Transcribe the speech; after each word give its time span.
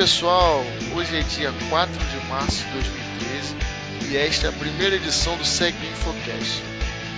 pessoal, 0.00 0.64
hoje 0.96 1.14
é 1.14 1.20
dia 1.20 1.52
4 1.68 1.92
de 1.92 2.26
março 2.28 2.64
de 2.64 2.70
2013 2.70 3.56
e 4.08 4.16
esta 4.16 4.46
é 4.46 4.48
a 4.48 4.52
primeira 4.54 4.96
edição 4.96 5.36
do 5.36 5.44
Seg 5.44 5.76
Infocast. 5.76 6.62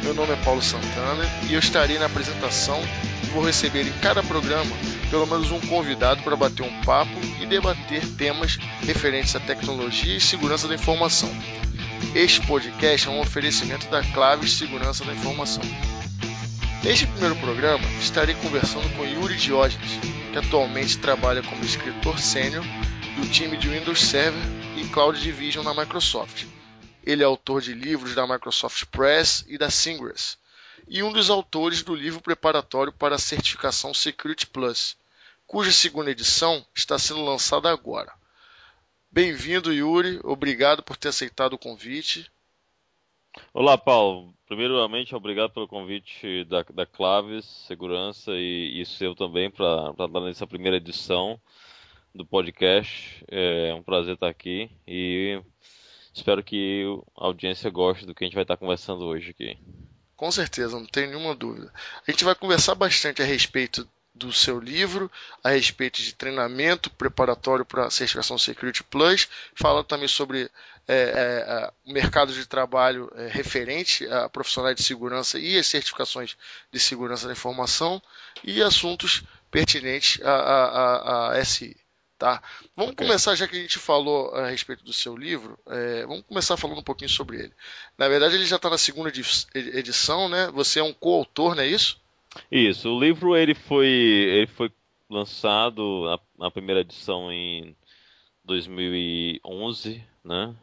Meu 0.03 0.13
nome 0.13 0.33
é 0.33 0.37
Paulo 0.45 0.61
Santana 0.61 1.25
e 1.49 1.55
eu 1.55 1.61
estarei 1.61 1.97
na 1.97 2.07
apresentação 2.07 2.83
e 3.23 3.27
vou 3.27 3.47
receber 3.47 3.87
em 3.87 3.93
cada 4.01 4.21
programa 4.25 4.75
pelo 5.11 5.29
menos 5.29 5.53
um 5.53 5.61
convidado 5.61 6.25
para 6.25 6.35
bater 6.35 6.65
um 6.65 6.81
papo 6.81 7.13
e 7.41 7.47
debater 7.47 8.05
temas 8.19 8.59
referentes 8.85 9.37
à 9.37 9.39
tecnologia 9.39 10.17
e 10.17 10.21
segurança 10.21 10.67
da 10.67 10.75
informação. 10.75 11.31
Este 12.17 12.45
podcast 12.45 13.07
é 13.07 13.13
um 13.13 13.21
oferecimento 13.21 13.89
da 13.91 14.03
Claves 14.03 14.55
Segurança 14.55 15.05
da 15.05 15.13
Informação. 15.13 15.63
Neste 16.83 17.07
primeiro 17.07 17.37
programa, 17.37 17.85
estarei 18.01 18.35
conversando 18.35 18.93
com 18.97 19.05
Yuri 19.05 19.37
Diógenes, 19.37 20.01
que 20.33 20.39
atualmente 20.39 20.97
trabalha 20.97 21.43
como 21.43 21.63
escritor 21.63 22.19
sênior 22.19 22.65
do 23.17 23.31
time 23.31 23.55
de 23.55 23.69
Windows 23.69 24.01
Server 24.01 24.43
e 24.79 24.89
Cloud 24.89 25.21
Division 25.21 25.63
na 25.63 25.75
Microsoft. 25.75 26.47
Ele 27.05 27.23
é 27.23 27.27
autor 27.27 27.61
de 27.61 27.75
livros 27.75 28.15
da 28.15 28.27
Microsoft 28.27 28.87
Press 28.87 29.45
e 29.47 29.59
da 29.59 29.69
Singress, 29.69 30.39
e 30.89 31.03
um 31.03 31.13
dos 31.13 31.29
autores 31.29 31.83
do 31.83 31.95
livro 31.95 32.23
preparatório 32.23 32.93
para 32.93 33.17
a 33.17 33.19
certificação 33.19 33.93
Security 33.93 34.47
Plus, 34.47 34.97
cuja 35.47 35.71
segunda 35.71 36.11
edição 36.11 36.65
está 36.75 36.99
sendo 36.99 37.23
lançada 37.23 37.71
agora. 37.71 38.11
Bem-vindo, 39.11 39.71
Yuri. 39.71 40.19
Obrigado 40.25 40.83
por 40.83 40.97
ter 40.97 41.09
aceitado 41.09 41.53
o 41.53 41.59
convite. 41.59 42.33
Olá, 43.55 43.79
Paulo. 43.79 44.35
Primeiramente, 44.47 45.15
obrigado 45.15 45.53
pelo 45.53 45.67
convite 45.67 46.45
da, 46.45 46.63
da 46.63 46.85
Claves 46.85 47.45
Segurança 47.67 48.33
e, 48.33 48.81
e 48.81 48.85
seu 48.85 49.15
também 49.15 49.51
para 49.51 49.91
estar 49.91 50.09
nessa 50.21 50.47
primeira 50.47 50.77
edição 50.77 51.41
do 52.15 52.27
podcast. 52.27 53.25
É 53.29 53.73
um 53.75 53.83
prazer 53.83 54.15
estar 54.15 54.29
aqui 54.29 54.71
e 54.87 55.41
espero 56.13 56.45
que 56.45 56.85
a 57.17 57.27
audiência 57.27 57.71
goste 57.71 58.05
do 58.05 58.15
que 58.15 58.23
a 58.23 58.27
gente 58.27 58.35
vai 58.35 58.45
estar 58.45 58.59
conversando 58.59 59.07
hoje 59.07 59.31
aqui. 59.31 59.59
Com 60.15 60.31
certeza, 60.31 60.79
não 60.79 60.87
tenho 60.87 61.09
nenhuma 61.09 61.35
dúvida. 61.35 61.73
A 62.07 62.11
gente 62.11 62.25
vai 62.25 62.35
conversar 62.35 62.75
bastante 62.75 63.23
a 63.23 63.25
respeito 63.25 63.89
do 64.15 64.33
seu 64.33 64.61
livro 64.61 65.11
a 65.43 65.51
respeito 65.51 66.03
de 66.03 66.15
treinamento 66.15 66.91
preparatório 66.91 67.65
para 67.65 67.87
a 67.87 67.91
certificação 67.91 68.37
Security 68.37 68.85
Plus, 68.85 69.29
fala 69.55 69.83
também 69.83 70.09
sobre 70.09 70.51
é, 70.87 70.95
é, 70.95 71.73
o 71.87 71.93
mercado 71.93 72.33
de 72.33 72.45
trabalho 72.47 73.11
é, 73.15 73.29
referente 73.29 74.07
a 74.09 74.29
profissionais 74.29 74.77
de 74.77 74.83
segurança 74.83 75.39
e 75.39 75.59
as 75.59 75.67
certificações 75.67 76.37
de 76.71 76.79
segurança 76.79 77.27
da 77.27 77.33
informação 77.33 78.03
e 78.45 78.63
assuntos 78.63 79.23
pertinentes 79.51 80.21
a, 80.23 80.33
a, 80.33 80.97
a, 80.97 81.33
a 81.33 81.45
SI. 81.45 81.77
Tá? 82.19 82.41
Vamos 82.77 82.93
okay. 82.93 83.05
começar, 83.05 83.35
já 83.35 83.49
que 83.49 83.57
a 83.57 83.61
gente 83.61 83.81
falou 83.81 84.33
a 84.33 84.49
respeito 84.49 84.85
do 84.85 84.93
seu 84.93 85.17
livro, 85.17 85.59
é, 85.67 86.07
vamos 86.07 86.25
começar 86.25 86.57
falando 86.57 86.79
um 86.79 86.85
pouquinho 86.85 87.11
sobre 87.11 87.37
ele. 87.37 87.53
Na 87.99 88.09
verdade, 88.09 88.37
ele 88.37 88.47
já 88.47 88.57
está 88.57 88.71
na 88.71 88.79
segunda 88.79 89.11
edição, 89.55 90.29
né? 90.29 90.49
Você 90.53 90.79
é 90.79 90.85
um 90.85 90.93
coautor, 90.93 91.57
não 91.57 91.65
é 91.65 91.67
isso? 91.67 92.01
Isso, 92.51 92.95
o 92.95 93.01
livro 93.01 93.37
ele 93.37 93.55
foi, 93.55 93.87
ele 93.87 94.47
foi 94.47 94.71
lançado 95.09 96.05
na, 96.05 96.45
na 96.47 96.51
primeira 96.51 96.81
edição 96.81 97.31
em 97.31 97.77
2011, 98.45 100.05
né? 100.25 100.55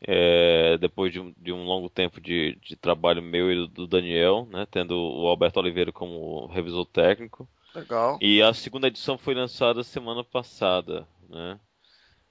É, 0.00 0.76
depois 0.78 1.10
de 1.12 1.18
um, 1.20 1.34
de 1.38 1.52
um, 1.52 1.64
longo 1.64 1.88
tempo 1.88 2.20
de, 2.20 2.58
de, 2.62 2.76
trabalho 2.76 3.22
meu 3.22 3.50
e 3.50 3.66
do 3.66 3.86
Daniel, 3.86 4.46
né? 4.50 4.66
Tendo 4.70 4.94
o 4.94 5.26
Alberto 5.26 5.58
Oliveira 5.58 5.90
como 5.90 6.46
revisor 6.46 6.84
técnico. 6.86 7.48
Legal. 7.74 8.18
E 8.20 8.42
a 8.42 8.52
segunda 8.52 8.88
edição 8.88 9.16
foi 9.16 9.34
lançada 9.34 9.82
semana 9.82 10.22
passada, 10.22 11.06
né? 11.28 11.58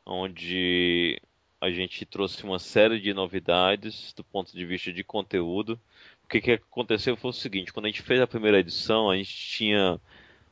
Onde 0.06 1.20
a 1.60 1.72
gente 1.72 2.06
trouxe 2.06 2.44
uma 2.44 2.60
série 2.60 3.00
de 3.00 3.14
novidades 3.14 4.14
do 4.14 4.24
ponto 4.24 4.56
de 4.56 4.66
vista 4.66 4.94
de 4.94 5.04
conteúdo 5.04 5.80
o 6.26 6.28
que, 6.28 6.42
que 6.42 6.52
aconteceu 6.54 7.16
foi 7.16 7.30
o 7.30 7.34
seguinte: 7.34 7.72
quando 7.72 7.86
a 7.86 7.90
gente 7.90 8.02
fez 8.02 8.20
a 8.20 8.28
primeira 8.28 8.60
edição, 8.60 9.10
a 9.10 9.16
gente 9.16 9.34
tinha 9.34 10.02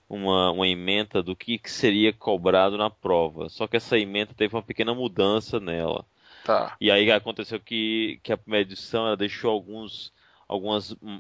uma, 0.08 0.52
uma 0.52 0.68
emenda 0.68 1.24
do 1.24 1.36
que, 1.36 1.58
que 1.58 1.72
seria 1.72 2.14
cobrado 2.14 2.78
na 2.78 2.90
prova. 2.90 3.50
Só 3.50 3.66
que 3.66 3.76
essa 3.76 3.98
emenda 3.98 4.34
teve 4.36 4.56
uma 4.56 4.62
pequena 4.62 4.94
mudança 4.94 5.60
nela. 5.60 6.06
Tá. 6.46 6.76
E 6.80 6.92
aí 6.92 7.12
aconteceu 7.12 7.60
que, 7.60 8.20
que 8.22 8.32
a 8.32 8.38
primeira 8.38 8.68
edição 8.68 9.08
ela 9.08 9.18
deixou 9.18 9.50
alguns 9.50 10.14
algumas, 10.48 10.92
hum, 11.02 11.20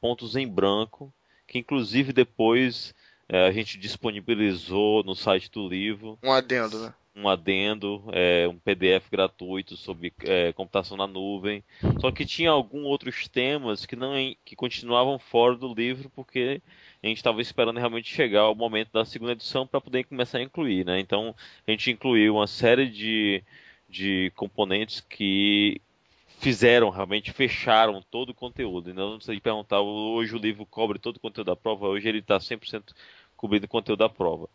pontos 0.00 0.36
em 0.36 0.48
branco, 0.48 1.12
que 1.46 1.58
inclusive 1.58 2.12
depois 2.12 2.94
é, 3.28 3.46
a 3.46 3.52
gente 3.52 3.76
disponibilizou 3.76 5.02
no 5.04 5.14
site 5.14 5.50
do 5.50 5.68
livro. 5.68 6.18
Um 6.22 6.32
adendo, 6.32 6.78
né? 6.78 6.94
Um 7.14 7.28
adendo, 7.28 8.02
é, 8.12 8.48
um 8.48 8.58
PDF 8.58 9.10
gratuito 9.10 9.76
sobre 9.76 10.12
é, 10.24 10.52
computação 10.52 10.96
na 10.96 11.06
nuvem. 11.06 11.62
Só 12.00 12.10
que 12.10 12.24
tinha 12.24 12.50
alguns 12.50 12.84
outros 12.84 13.28
temas 13.28 13.84
que 13.84 13.94
não 13.94 14.14
que 14.44 14.56
continuavam 14.56 15.18
fora 15.18 15.56
do 15.56 15.74
livro 15.74 16.10
porque 16.10 16.62
a 17.02 17.06
gente 17.06 17.18
estava 17.18 17.42
esperando 17.42 17.78
realmente 17.78 18.12
chegar 18.12 18.48
o 18.48 18.54
momento 18.54 18.90
da 18.92 19.04
segunda 19.04 19.32
edição 19.32 19.66
para 19.66 19.80
poder 19.80 20.04
começar 20.04 20.38
a 20.38 20.42
incluir, 20.42 20.86
né? 20.86 21.00
Então 21.00 21.34
a 21.66 21.70
gente 21.70 21.90
incluiu 21.90 22.36
uma 22.36 22.46
série 22.46 22.88
de, 22.88 23.44
de 23.88 24.32
componentes 24.34 25.00
que 25.00 25.80
fizeram 26.40 26.90
realmente 26.90 27.30
fecharam 27.30 28.02
todo 28.10 28.30
o 28.30 28.34
conteúdo. 28.34 28.90
Então 28.90 29.12
não 29.12 29.20
sei 29.20 29.38
perguntar 29.40 29.80
hoje 29.80 30.34
o 30.34 30.38
livro 30.38 30.66
cobre 30.66 30.98
todo 30.98 31.16
o 31.16 31.20
conteúdo 31.20 31.48
da 31.48 31.56
prova, 31.56 31.86
hoje 31.88 32.08
ele 32.08 32.18
está 32.18 32.38
100% 32.38 32.92
cobrindo 33.36 33.66
o 33.66 33.68
conteúdo 33.68 33.98
da 33.98 34.08
prova. 34.08 34.48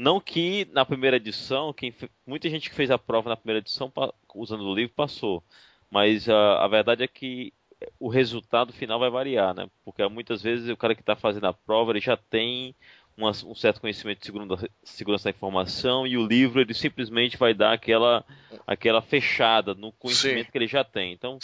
Não 0.00 0.18
que 0.18 0.66
na 0.72 0.82
primeira 0.82 1.18
edição, 1.18 1.74
quem, 1.74 1.94
muita 2.26 2.48
gente 2.48 2.70
que 2.70 2.74
fez 2.74 2.90
a 2.90 2.96
prova 2.96 3.28
na 3.28 3.36
primeira 3.36 3.58
edição 3.58 3.92
usando 4.34 4.62
o 4.62 4.74
livro 4.74 4.94
passou, 4.94 5.44
mas 5.90 6.26
a, 6.26 6.64
a 6.64 6.68
verdade 6.68 7.02
é 7.02 7.06
que 7.06 7.52
o 7.98 8.08
resultado 8.08 8.72
final 8.72 8.98
vai 8.98 9.10
variar, 9.10 9.54
né? 9.54 9.68
Porque 9.84 10.06
muitas 10.08 10.40
vezes 10.40 10.70
o 10.70 10.76
cara 10.76 10.94
que 10.94 11.02
está 11.02 11.14
fazendo 11.14 11.48
a 11.48 11.52
prova 11.52 11.92
ele 11.92 12.00
já 12.00 12.16
tem 12.16 12.74
uma, 13.14 13.28
um 13.28 13.54
certo 13.54 13.82
conhecimento 13.82 14.20
de 14.20 14.24
segurança, 14.24 14.70
segurança 14.82 15.24
da 15.24 15.36
informação 15.36 16.06
e 16.06 16.16
o 16.16 16.26
livro 16.26 16.62
ele 16.62 16.72
simplesmente 16.72 17.36
vai 17.36 17.52
dar 17.52 17.74
aquela, 17.74 18.24
aquela 18.66 19.02
fechada 19.02 19.74
no 19.74 19.92
conhecimento 19.92 20.46
Sim. 20.46 20.50
que 20.50 20.56
ele 20.56 20.66
já 20.66 20.82
tem. 20.82 21.12
Então, 21.12 21.38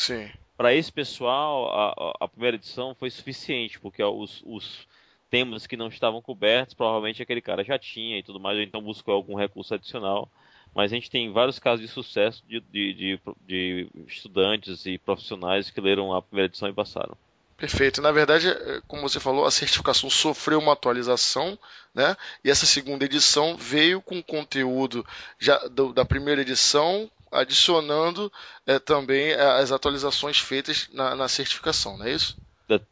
para 0.56 0.72
esse 0.72 0.90
pessoal, 0.90 1.68
a, 1.74 2.24
a, 2.24 2.26
primeira 2.26 2.56
edição 2.56 2.94
foi 2.94 3.10
suficiente, 3.10 3.78
porque 3.78 4.02
os, 4.02 4.42
os 4.46 4.88
temas 5.36 5.66
que 5.66 5.76
não 5.76 5.88
estavam 5.88 6.22
cobertos, 6.22 6.72
provavelmente 6.72 7.22
aquele 7.22 7.42
cara 7.42 7.62
já 7.62 7.78
tinha 7.78 8.18
e 8.18 8.22
tudo 8.22 8.40
mais, 8.40 8.56
ou 8.56 8.62
então 8.62 8.80
buscou 8.80 9.12
algum 9.12 9.34
recurso 9.34 9.74
adicional. 9.74 10.30
Mas 10.74 10.90
a 10.90 10.94
gente 10.94 11.10
tem 11.10 11.30
vários 11.30 11.58
casos 11.58 11.80
de 11.80 11.88
sucesso 11.88 12.42
de, 12.48 12.60
de, 12.60 12.94
de, 12.94 13.20
de 13.46 13.88
estudantes 14.06 14.86
e 14.86 14.96
profissionais 14.96 15.70
que 15.70 15.80
leram 15.80 16.14
a 16.14 16.22
primeira 16.22 16.46
edição 16.50 16.68
e 16.68 16.72
passaram. 16.72 17.16
Perfeito. 17.56 18.00
Na 18.00 18.12
verdade, 18.12 18.48
é, 18.48 18.80
como 18.86 19.02
você 19.02 19.20
falou, 19.20 19.44
a 19.44 19.50
certificação 19.50 20.08
sofreu 20.08 20.58
uma 20.58 20.72
atualização, 20.72 21.58
né? 21.94 22.16
E 22.42 22.50
essa 22.50 22.66
segunda 22.66 23.04
edição 23.04 23.56
veio 23.56 24.00
com 24.00 24.22
conteúdo 24.22 25.06
já 25.38 25.56
do, 25.68 25.92
da 25.92 26.04
primeira 26.04 26.40
edição, 26.40 27.10
adicionando 27.30 28.32
é, 28.66 28.78
também 28.78 29.32
é, 29.32 29.40
as 29.40 29.72
atualizações 29.72 30.38
feitas 30.38 30.88
na, 30.92 31.14
na 31.14 31.28
certificação, 31.28 31.98
não 31.98 32.06
é 32.06 32.12
isso? 32.12 32.36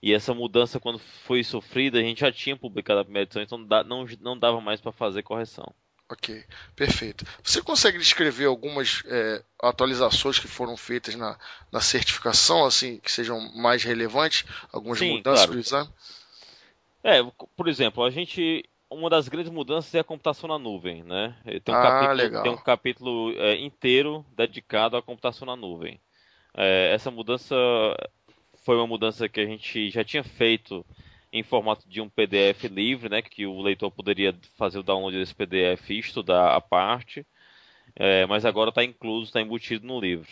E 0.03 0.13
essa 0.13 0.35
mudança, 0.35 0.81
quando 0.81 0.99
foi 0.99 1.43
sofrida, 1.45 1.99
a 1.99 2.03
gente 2.03 2.21
já 2.21 2.33
tinha 2.33 2.57
publicado 2.57 3.01
a 3.01 3.05
primeira 3.05 3.25
edição, 3.27 3.43
então 3.43 3.59
não, 3.87 4.05
não 4.21 4.39
dava 4.39 4.61
mais 4.61 4.81
para 4.81 4.93
fazer 4.93 5.23
correção. 5.23 5.75
Ok, 6.11 6.45
perfeito. 6.77 7.25
Você 7.43 7.63
consegue 7.63 7.99
descrever 7.99 8.45
algumas 8.45 9.03
é, 9.07 9.43
atualizações 9.63 10.39
que 10.39 10.47
foram 10.47 10.77
feitas 10.77 11.15
na, 11.15 11.39
na 11.73 11.81
certificação, 11.81 12.65
assim, 12.67 12.99
que 12.99 13.11
sejam 13.11 13.41
mais 13.55 13.83
relevantes? 13.83 14.45
Algumas 14.71 14.99
Sim, 14.99 15.17
mudanças 15.17 15.47
claro. 15.47 15.61
exame? 15.61 15.91
É, 17.03 17.23
por 17.57 17.69
exemplo, 17.69 18.05
a 18.05 18.11
gente. 18.11 18.65
Uma 18.91 19.11
das 19.11 19.29
grandes 19.29 19.51
mudanças 19.51 19.93
é 19.95 19.99
a 19.99 20.05
computação 20.05 20.49
na 20.49 20.59
nuvem, 20.59 21.03
né? 21.03 21.35
Tem 21.65 21.75
um 21.75 21.79
ah, 21.79 21.83
capítulo, 21.83 22.17
legal. 22.17 22.43
Tem 22.43 22.53
um 22.53 22.57
capítulo 22.57 23.33
é, 23.39 23.57
inteiro 23.57 24.25
dedicado 24.37 24.97
à 24.97 25.03
computação 25.03 25.47
na 25.47 25.57
nuvem. 25.57 25.99
É, 26.55 26.93
essa 26.95 27.11
mudança 27.11 27.57
foi 28.65 28.77
uma 28.77 28.87
mudança 28.87 29.29
que 29.29 29.41
a 29.41 29.47
gente 29.47 29.91
já 29.91 30.05
tinha 30.05 30.23
feito 30.23 30.87
em 31.35 31.43
formato 31.43 31.89
de 31.89 32.01
um 32.01 32.09
PDF 32.09 32.63
livre, 32.71 33.09
né, 33.09 33.21
que 33.21 33.45
o 33.45 33.61
leitor 33.61 33.91
poderia 33.91 34.33
fazer 34.57 34.79
o 34.79 34.85
download 34.85 35.19
desse 35.19 35.35
PDF 35.35 35.91
e 35.91 35.99
estudar 35.99 36.55
a 36.55 36.61
parte, 36.61 37.27
é, 37.97 38.25
mas 38.27 38.45
agora 38.45 38.69
está 38.69 38.85
incluso, 38.85 39.27
está 39.27 39.41
embutido 39.41 39.85
no 39.85 40.01
livro. 40.01 40.31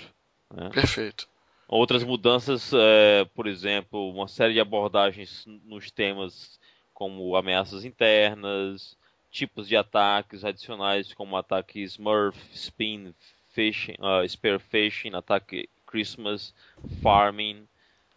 Né? 0.54 0.70
Perfeito. 0.70 1.28
Outras 1.66 2.04
mudanças, 2.04 2.72
é, 2.72 3.24
por 3.34 3.48
exemplo, 3.48 4.10
uma 4.10 4.28
série 4.28 4.52
de 4.52 4.60
abordagens 4.60 5.44
nos 5.64 5.90
temas 5.90 6.60
como 6.94 7.34
ameaças 7.34 7.84
internas, 7.84 8.96
tipos 9.28 9.66
de 9.66 9.76
ataques 9.76 10.44
adicionais 10.44 11.12
como 11.12 11.36
ataque 11.36 11.82
Smurf, 11.82 12.38
Spin, 12.54 13.12
Fishing, 13.48 13.96
uh, 13.98 14.28
Spear 14.28 14.60
Fishing, 14.60 15.16
ataque 15.16 15.68
Christmas, 15.84 16.54
Farming, 17.02 17.66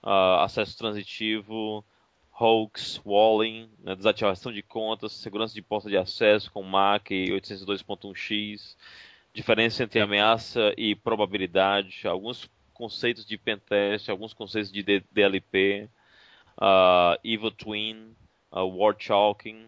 uh, 0.03 0.41
acesso 0.41 0.77
transitivo, 0.77 1.83
hoax, 2.37 3.01
walling, 3.05 3.69
né, 3.79 3.95
desativação 3.95 4.51
de 4.51 4.61
contas, 4.61 5.13
segurança 5.13 5.53
de 5.53 5.61
porta 5.61 5.89
de 5.89 5.97
acesso 5.97 6.51
com 6.51 6.63
MAC 6.63 7.09
802.1x, 7.09 8.75
diferença 9.33 9.83
entre 9.83 9.99
ameaça 10.01 10.73
e 10.77 10.95
probabilidade, 10.95 12.07
alguns 12.07 12.49
conceitos 12.73 13.25
de 13.25 13.37
pentest, 13.37 14.09
alguns 14.09 14.33
conceitos 14.33 14.71
de 14.71 14.83
DLP, 15.11 15.89
uh, 16.57 17.17
Evil 17.23 17.51
Twin, 17.51 18.15
uh, 18.51 18.65
War 18.65 18.95
Chalking, 18.97 19.67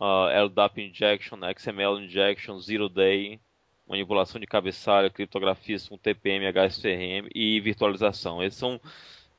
uh, 0.00 0.44
LDAP 0.44 0.78
Injection, 0.78 1.38
XML 1.56 2.00
Injection, 2.04 2.58
Zero 2.60 2.88
Day, 2.88 3.40
manipulação 3.88 4.40
de 4.40 4.46
cabeçalho, 4.46 5.10
criptografias 5.10 5.88
com 5.88 5.96
TPM, 5.96 6.46
HSRM 6.46 7.28
e 7.34 7.60
virtualização. 7.60 8.42
Esses 8.42 8.58
são, 8.58 8.80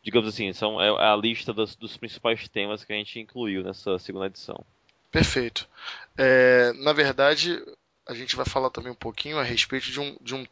digamos 0.07 0.29
assim, 0.29 0.53
são 0.53 0.81
é 0.81 0.87
a 0.87 1.13
lista 1.17 1.51
dos, 1.51 1.75
dos 1.75 1.97
principais 1.97 2.47
temas 2.47 2.81
que 2.85 2.93
a 2.93 2.95
gente 2.95 3.19
incluiu 3.19 3.61
nessa 3.61 3.99
segunda 3.99 4.27
edição. 4.27 4.63
Perfeito. 5.11 5.67
É, 6.17 6.71
na 6.77 6.93
verdade, 6.93 7.61
a 8.07 8.13
gente 8.13 8.33
vai 8.33 8.45
falar 8.45 8.69
também 8.69 8.89
um 8.89 8.95
pouquinho 8.95 9.37
a 9.37 9.43
respeito 9.43 9.91
de 9.91 9.99
um, 9.99 10.15
de 10.21 10.33
um 10.33 10.45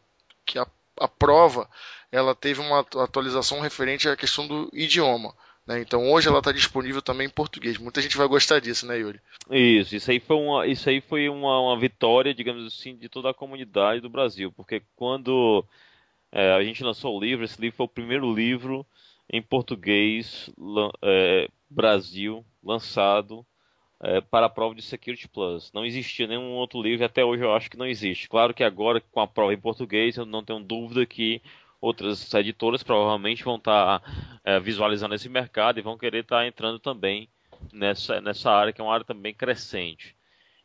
que 0.45 0.59
a, 0.59 0.67
a 0.99 1.07
prova 1.07 1.69
ela 2.11 2.35
teve 2.35 2.59
uma 2.59 2.81
atualização 2.81 3.61
referente 3.61 4.09
à 4.09 4.17
questão 4.17 4.45
do 4.45 4.69
idioma. 4.73 5.33
Né? 5.65 5.79
Então 5.79 6.11
hoje 6.11 6.27
ela 6.27 6.39
está 6.39 6.51
disponível 6.51 7.01
também 7.01 7.27
em 7.27 7.29
português. 7.29 7.77
Muita 7.77 8.01
gente 8.01 8.17
vai 8.17 8.27
gostar 8.27 8.59
disso, 8.59 8.85
né, 8.85 8.97
Yuri? 8.97 9.21
Isso, 9.49 9.95
isso 9.95 10.11
aí 10.11 10.19
foi 10.19 10.35
uma, 10.35 10.67
isso 10.67 10.89
aí 10.89 10.99
foi 10.99 11.29
uma, 11.29 11.61
uma 11.61 11.79
vitória, 11.79 12.33
digamos 12.33 12.67
assim, 12.67 12.93
de 12.97 13.07
toda 13.07 13.29
a 13.29 13.33
comunidade 13.33 14.01
do 14.01 14.09
Brasil, 14.09 14.51
porque 14.51 14.83
quando 14.97 15.65
é, 16.29 16.51
a 16.51 16.61
gente 16.61 16.83
lançou 16.83 17.17
o 17.17 17.21
livro, 17.21 17.45
esse 17.45 17.61
livro 17.61 17.77
foi 17.77 17.85
o 17.85 17.89
primeiro 17.89 18.35
livro 18.35 18.85
em 19.29 19.41
português 19.41 20.49
é, 21.01 21.49
Brasil 21.69 22.45
lançado 22.63 23.45
é, 24.01 24.21
para 24.21 24.45
a 24.45 24.49
prova 24.49 24.75
de 24.75 24.81
Security 24.81 25.27
Plus. 25.27 25.71
Não 25.73 25.85
existia 25.85 26.27
nenhum 26.27 26.51
outro 26.53 26.81
livro, 26.81 27.05
até 27.05 27.23
hoje 27.23 27.43
eu 27.43 27.53
acho 27.53 27.69
que 27.69 27.77
não 27.77 27.85
existe. 27.85 28.29
Claro 28.29 28.53
que 28.53 28.63
agora 28.63 29.01
com 29.01 29.19
a 29.19 29.27
prova 29.27 29.53
em 29.53 29.59
português 29.59 30.17
eu 30.17 30.25
não 30.25 30.43
tenho 30.43 30.59
dúvida 30.59 31.05
que 31.05 31.41
outras 31.81 32.33
editoras 32.33 32.83
provavelmente 32.83 33.43
vão 33.43 33.57
estar 33.57 33.99
tá, 33.99 34.39
é, 34.43 34.59
visualizando 34.59 35.15
esse 35.15 35.29
mercado 35.29 35.79
e 35.79 35.83
vão 35.83 35.97
querer 35.97 36.21
estar 36.21 36.39
tá 36.39 36.47
entrando 36.47 36.79
também 36.79 37.29
nessa, 37.71 38.21
nessa 38.21 38.51
área, 38.51 38.73
que 38.73 38.81
é 38.81 38.83
uma 38.83 38.93
área 38.93 39.05
também 39.05 39.33
crescente. 39.33 40.15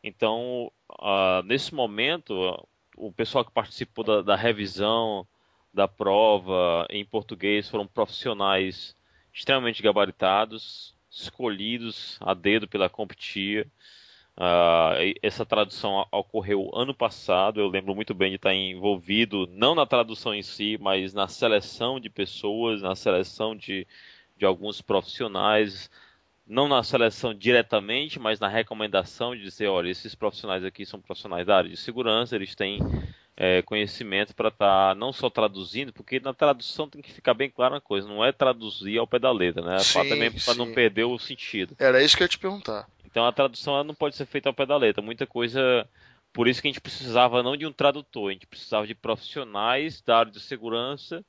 Então, 0.02 0.72
uh, 0.90 1.42
nesse 1.44 1.74
momento, 1.74 2.34
o 2.96 3.12
pessoal 3.12 3.44
que 3.44 3.52
participou 3.52 4.04
da, 4.04 4.22
da, 4.22 4.36
revisão 4.36 5.26
da 5.72 5.86
prova 5.86 6.86
em 6.90 7.04
português 7.04 7.68
foram 7.68 7.86
profissionais 7.86 8.96
extremamente 9.32 9.82
gabaritados, 9.82 10.94
escolhidos 11.10 12.18
a 12.20 12.34
dedo 12.34 12.68
pela 12.68 12.88
Competia. 12.88 13.66
Uh, 14.36 15.14
essa 15.22 15.44
tradução 15.44 16.06
ocorreu 16.10 16.70
ano 16.74 16.94
passado. 16.94 17.60
Eu 17.60 17.68
lembro 17.68 17.94
muito 17.94 18.14
bem 18.14 18.30
de 18.30 18.36
estar 18.36 18.54
envolvido, 18.54 19.46
não 19.52 19.74
na 19.74 19.86
tradução 19.86 20.34
em 20.34 20.42
si, 20.42 20.78
mas 20.80 21.12
na 21.12 21.28
seleção 21.28 22.00
de 22.00 22.08
pessoas, 22.08 22.80
na 22.82 22.94
seleção 22.94 23.54
de, 23.54 23.86
de 24.36 24.44
alguns 24.44 24.80
profissionais. 24.80 25.90
Não 26.46 26.66
na 26.66 26.82
seleção 26.82 27.32
diretamente, 27.32 28.18
mas 28.18 28.40
na 28.40 28.48
recomendação 28.48 29.36
de 29.36 29.42
dizer: 29.42 29.68
olha, 29.68 29.88
esses 29.88 30.16
profissionais 30.16 30.64
aqui 30.64 30.84
são 30.84 31.00
profissionais 31.00 31.46
da 31.46 31.56
área 31.56 31.70
de 31.70 31.76
segurança, 31.76 32.34
eles 32.34 32.56
têm 32.56 32.80
é, 33.42 33.62
conhecimento 33.62 34.34
para 34.34 34.48
estar 34.48 34.90
tá 34.90 34.94
não 34.94 35.14
só 35.14 35.30
traduzindo, 35.30 35.94
porque 35.94 36.20
na 36.20 36.34
tradução 36.34 36.86
tem 36.86 37.00
que 37.00 37.10
ficar 37.10 37.32
bem 37.32 37.48
clara 37.48 37.76
uma 37.76 37.80
coisa: 37.80 38.06
não 38.06 38.22
é 38.22 38.30
traduzir 38.30 38.98
ao 38.98 39.06
pé 39.06 39.18
da 39.18 39.32
letra, 39.32 39.64
né? 39.64 39.78
Sim, 39.78 40.06
também 40.10 40.30
para 40.30 40.54
não 40.54 40.70
perder 40.74 41.04
o 41.04 41.18
sentido. 41.18 41.74
Era 41.78 42.02
isso 42.02 42.14
que 42.14 42.22
eu 42.22 42.26
ia 42.26 42.28
te 42.28 42.38
perguntar. 42.38 42.86
Então 43.02 43.24
a 43.24 43.32
tradução 43.32 43.82
não 43.82 43.94
pode 43.94 44.14
ser 44.14 44.26
feita 44.26 44.50
ao 44.50 44.54
pé 44.54 44.66
da 44.66 44.76
letra. 44.76 45.00
Muita 45.00 45.26
coisa. 45.26 45.88
Por 46.34 46.48
isso 46.48 46.60
que 46.60 46.68
a 46.68 46.70
gente 46.70 46.82
precisava 46.82 47.42
não 47.42 47.56
de 47.56 47.64
um 47.66 47.72
tradutor, 47.72 48.28
a 48.28 48.32
gente 48.34 48.46
precisava 48.46 48.86
de 48.86 48.94
profissionais 48.94 50.02
da 50.02 50.18
área 50.18 50.30
de 50.30 50.38
segurança 50.38 51.24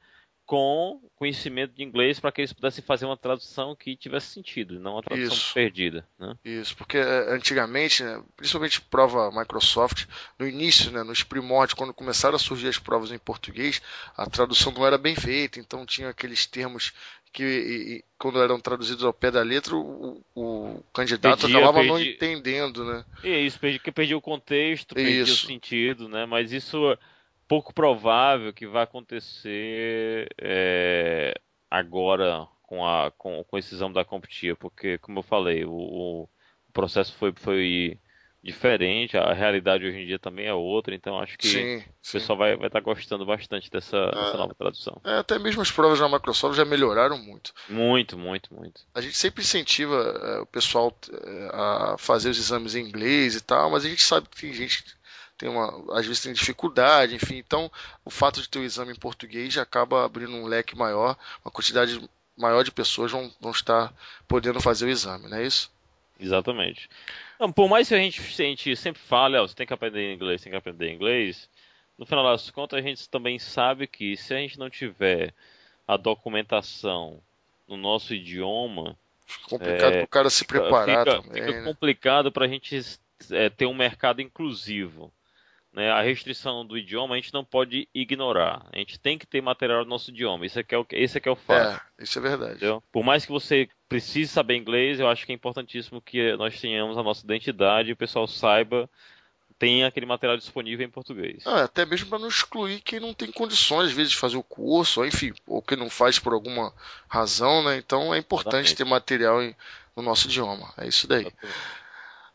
com 0.51 0.99
conhecimento 1.15 1.73
de 1.73 1.81
inglês 1.81 2.19
para 2.19 2.29
que 2.29 2.41
eles 2.41 2.51
pudessem 2.51 2.83
fazer 2.83 3.05
uma 3.05 3.15
tradução 3.15 3.73
que 3.73 3.95
tivesse 3.95 4.33
sentido, 4.33 4.81
não 4.81 4.95
uma 4.95 5.01
tradução 5.01 5.37
Isso. 5.37 5.53
perdida. 5.53 6.05
Né? 6.19 6.35
Isso, 6.43 6.75
porque 6.75 6.97
é, 6.97 7.33
antigamente, 7.33 8.03
né, 8.03 8.21
principalmente 8.35 8.81
prova 8.81 9.31
Microsoft, 9.31 10.07
no 10.37 10.45
início, 10.45 10.91
né, 10.91 11.03
nos 11.03 11.23
primórdios, 11.23 11.73
quando 11.73 11.93
começaram 11.93 12.35
a 12.35 12.39
surgir 12.39 12.67
as 12.67 12.77
provas 12.77 13.13
em 13.13 13.17
português, 13.17 13.81
a 14.17 14.29
tradução 14.29 14.73
não 14.73 14.85
era 14.85 14.97
bem 14.97 15.15
feita, 15.15 15.57
então 15.57 15.85
tinha 15.85 16.09
aqueles 16.09 16.45
termos 16.45 16.91
que 17.31 17.43
e, 17.45 18.03
quando 18.17 18.43
eram 18.43 18.59
traduzidos 18.59 19.05
ao 19.05 19.13
pé 19.13 19.31
da 19.31 19.41
letra, 19.41 19.73
o, 19.73 20.21
o 20.35 20.83
candidato 20.93 21.43
perdia, 21.43 21.59
acabava 21.59 21.77
perdia. 21.77 21.93
não 21.93 22.01
entendendo, 22.01 22.83
né? 22.83 23.05
E 23.23 23.29
é 23.29 23.39
isso, 23.39 23.57
perdia, 23.57 23.79
perdia 23.93 24.17
o 24.17 24.21
contexto, 24.21 24.95
perdia 24.95 25.21
isso. 25.21 25.45
o 25.45 25.47
sentido, 25.47 26.09
né? 26.09 26.25
Mas 26.25 26.51
isso 26.51 26.97
pouco 27.51 27.73
provável 27.73 28.53
que 28.53 28.65
vai 28.65 28.83
acontecer 28.83 30.33
é, 30.41 31.37
agora 31.69 32.47
com 32.63 32.87
a 32.87 33.11
com, 33.11 33.43
com 33.43 33.57
esse 33.57 33.75
exame 33.75 33.93
da 33.93 34.05
Competia, 34.05 34.55
porque, 34.55 34.97
como 34.99 35.19
eu 35.19 35.23
falei, 35.23 35.65
o, 35.65 35.73
o 35.73 36.29
processo 36.71 37.13
foi, 37.13 37.33
foi 37.35 37.99
diferente, 38.41 39.17
a 39.17 39.33
realidade 39.33 39.85
hoje 39.85 39.97
em 39.97 40.07
dia 40.07 40.17
também 40.17 40.45
é 40.45 40.53
outra, 40.53 40.95
então 40.95 41.19
acho 41.19 41.37
que 41.37 41.49
sim, 41.49 41.77
o 41.79 42.11
pessoal 42.13 42.37
vai 42.37 42.51
estar 42.53 42.61
vai 42.61 42.69
tá 42.69 42.79
gostando 42.79 43.25
bastante 43.25 43.69
dessa, 43.69 43.97
é, 43.97 44.11
dessa, 44.11 44.37
nova 44.37 44.55
tradução. 44.55 45.01
É, 45.03 45.17
até 45.17 45.37
mesmo 45.37 45.61
as 45.61 45.69
provas 45.69 45.99
da 45.99 46.07
Microsoft 46.07 46.55
já 46.55 46.63
melhoraram 46.63 47.17
muito. 47.17 47.53
Muito, 47.67 48.17
muito, 48.17 48.53
muito. 48.53 48.81
A 48.95 49.01
gente 49.01 49.17
sempre 49.17 49.43
incentiva 49.43 49.95
é, 49.97 50.39
o 50.39 50.45
pessoal 50.45 50.97
é, 51.11 51.49
a 51.51 51.95
fazer 51.99 52.29
os 52.29 52.37
exames 52.37 52.75
em 52.75 52.87
inglês 52.87 53.35
e 53.35 53.41
tal, 53.41 53.69
mas 53.71 53.83
a 53.83 53.89
gente 53.89 54.03
sabe 54.03 54.29
que 54.29 54.39
tem 54.39 54.53
gente 54.53 54.83
que 54.83 55.00
tem 55.41 55.49
uma, 55.49 55.97
às 55.97 56.05
vezes 56.05 56.21
tem 56.21 56.31
dificuldade, 56.33 57.15
enfim, 57.15 57.37
então 57.37 57.71
o 58.05 58.11
fato 58.11 58.39
de 58.39 58.47
ter 58.47 58.59
o 58.59 58.63
exame 58.63 58.91
em 58.91 58.99
português 58.99 59.51
já 59.51 59.63
acaba 59.63 60.05
abrindo 60.05 60.35
um 60.35 60.45
leque 60.45 60.77
maior, 60.77 61.17
uma 61.43 61.51
quantidade 61.51 61.99
maior 62.37 62.63
de 62.63 62.71
pessoas 62.71 63.11
vão, 63.11 63.33
vão 63.41 63.49
estar 63.49 63.91
podendo 64.27 64.61
fazer 64.61 64.85
o 64.85 64.89
exame, 64.89 65.27
não 65.27 65.37
é 65.37 65.43
isso? 65.43 65.71
Exatamente. 66.19 66.87
Não, 67.39 67.51
por 67.51 67.67
mais 67.67 67.87
que 67.87 67.95
a 67.95 67.97
gente, 67.97 68.21
a 68.21 68.45
gente 68.45 68.75
sempre 68.75 69.01
fale, 69.01 69.35
ó, 69.35 69.47
você 69.47 69.55
tem 69.55 69.65
que 69.65 69.73
aprender 69.73 70.13
inglês, 70.13 70.43
tem 70.43 70.51
que 70.51 70.57
aprender 70.57 70.93
inglês, 70.93 71.49
no 71.97 72.05
final 72.05 72.23
das 72.23 72.51
contas 72.51 72.77
a 72.77 72.87
gente 72.87 73.09
também 73.09 73.39
sabe 73.39 73.87
que 73.87 74.15
se 74.15 74.31
a 74.35 74.37
gente 74.37 74.59
não 74.59 74.69
tiver 74.69 75.33
a 75.87 75.97
documentação 75.97 77.19
no 77.67 77.75
nosso 77.75 78.13
idioma. 78.13 78.95
Fica 79.25 79.49
complicado 79.49 79.93
é, 79.93 79.97
para 79.97 80.03
o 80.03 80.07
cara 80.07 80.29
se 80.29 80.45
preparar 80.45 81.05
fica, 81.05 81.21
também. 81.23 81.41
Fica 81.41 81.61
né? 81.61 81.63
complicado 81.63 82.31
para 82.31 82.45
a 82.45 82.47
gente 82.47 82.79
é, 83.31 83.49
ter 83.49 83.65
um 83.65 83.73
mercado 83.73 84.21
inclusivo. 84.21 85.11
Né? 85.73 85.89
A 85.89 86.01
restrição 86.01 86.65
do 86.65 86.77
idioma 86.77 87.15
a 87.15 87.17
gente 87.17 87.33
não 87.33 87.45
pode 87.45 87.87
ignorar. 87.93 88.65
A 88.73 88.77
gente 88.77 88.99
tem 88.99 89.17
que 89.17 89.25
ter 89.25 89.41
material 89.41 89.83
no 89.83 89.89
nosso 89.89 90.11
idioma. 90.11 90.45
Isso 90.45 90.59
é 90.59 90.63
que 90.63 90.75
é 90.75 90.77
o, 90.77 90.85
esse 90.91 91.17
é 91.17 91.21
que 91.21 91.29
é 91.29 91.31
o 91.31 91.35
fato. 91.35 91.81
É, 91.97 92.03
isso 92.03 92.19
é 92.19 92.21
verdade. 92.21 92.55
Entendeu? 92.55 92.83
Por 92.91 93.03
mais 93.03 93.25
que 93.25 93.31
você 93.31 93.69
precise 93.87 94.31
saber 94.31 94.57
inglês, 94.57 94.99
eu 94.99 95.07
acho 95.07 95.25
que 95.25 95.31
é 95.31 95.35
importantíssimo 95.35 96.01
que 96.01 96.35
nós 96.35 96.59
tenhamos 96.59 96.97
a 96.97 97.03
nossa 97.03 97.23
identidade 97.23 97.89
e 97.89 97.93
o 97.93 97.97
pessoal 97.97 98.27
saiba 98.27 98.89
tem 99.61 99.83
aquele 99.83 100.07
material 100.07 100.35
disponível 100.37 100.83
em 100.83 100.89
português. 100.89 101.43
Ah, 101.45 101.65
até 101.65 101.85
mesmo 101.85 102.09
para 102.09 102.17
não 102.17 102.27
excluir 102.27 102.81
quem 102.81 102.99
não 102.99 103.13
tem 103.13 103.31
condições, 103.31 103.89
às 103.89 103.91
vezes, 103.91 104.13
de 104.13 104.17
fazer 104.17 104.35
o 104.35 104.41
curso, 104.41 105.01
ou, 105.01 105.05
enfim, 105.05 105.31
ou 105.45 105.61
quem 105.61 105.77
não 105.77 105.87
faz 105.87 106.17
por 106.17 106.33
alguma 106.33 106.73
razão, 107.07 107.63
né? 107.63 107.77
Então 107.77 108.11
é 108.11 108.17
importante 108.17 108.69
Exatamente. 108.69 108.75
ter 108.75 108.85
material 108.85 109.39
em, 109.39 109.55
no 109.95 110.01
nosso 110.01 110.25
idioma. 110.25 110.73
É 110.79 110.87
isso 110.87 111.07
daí. 111.07 111.27
Exatamente. 111.27 111.55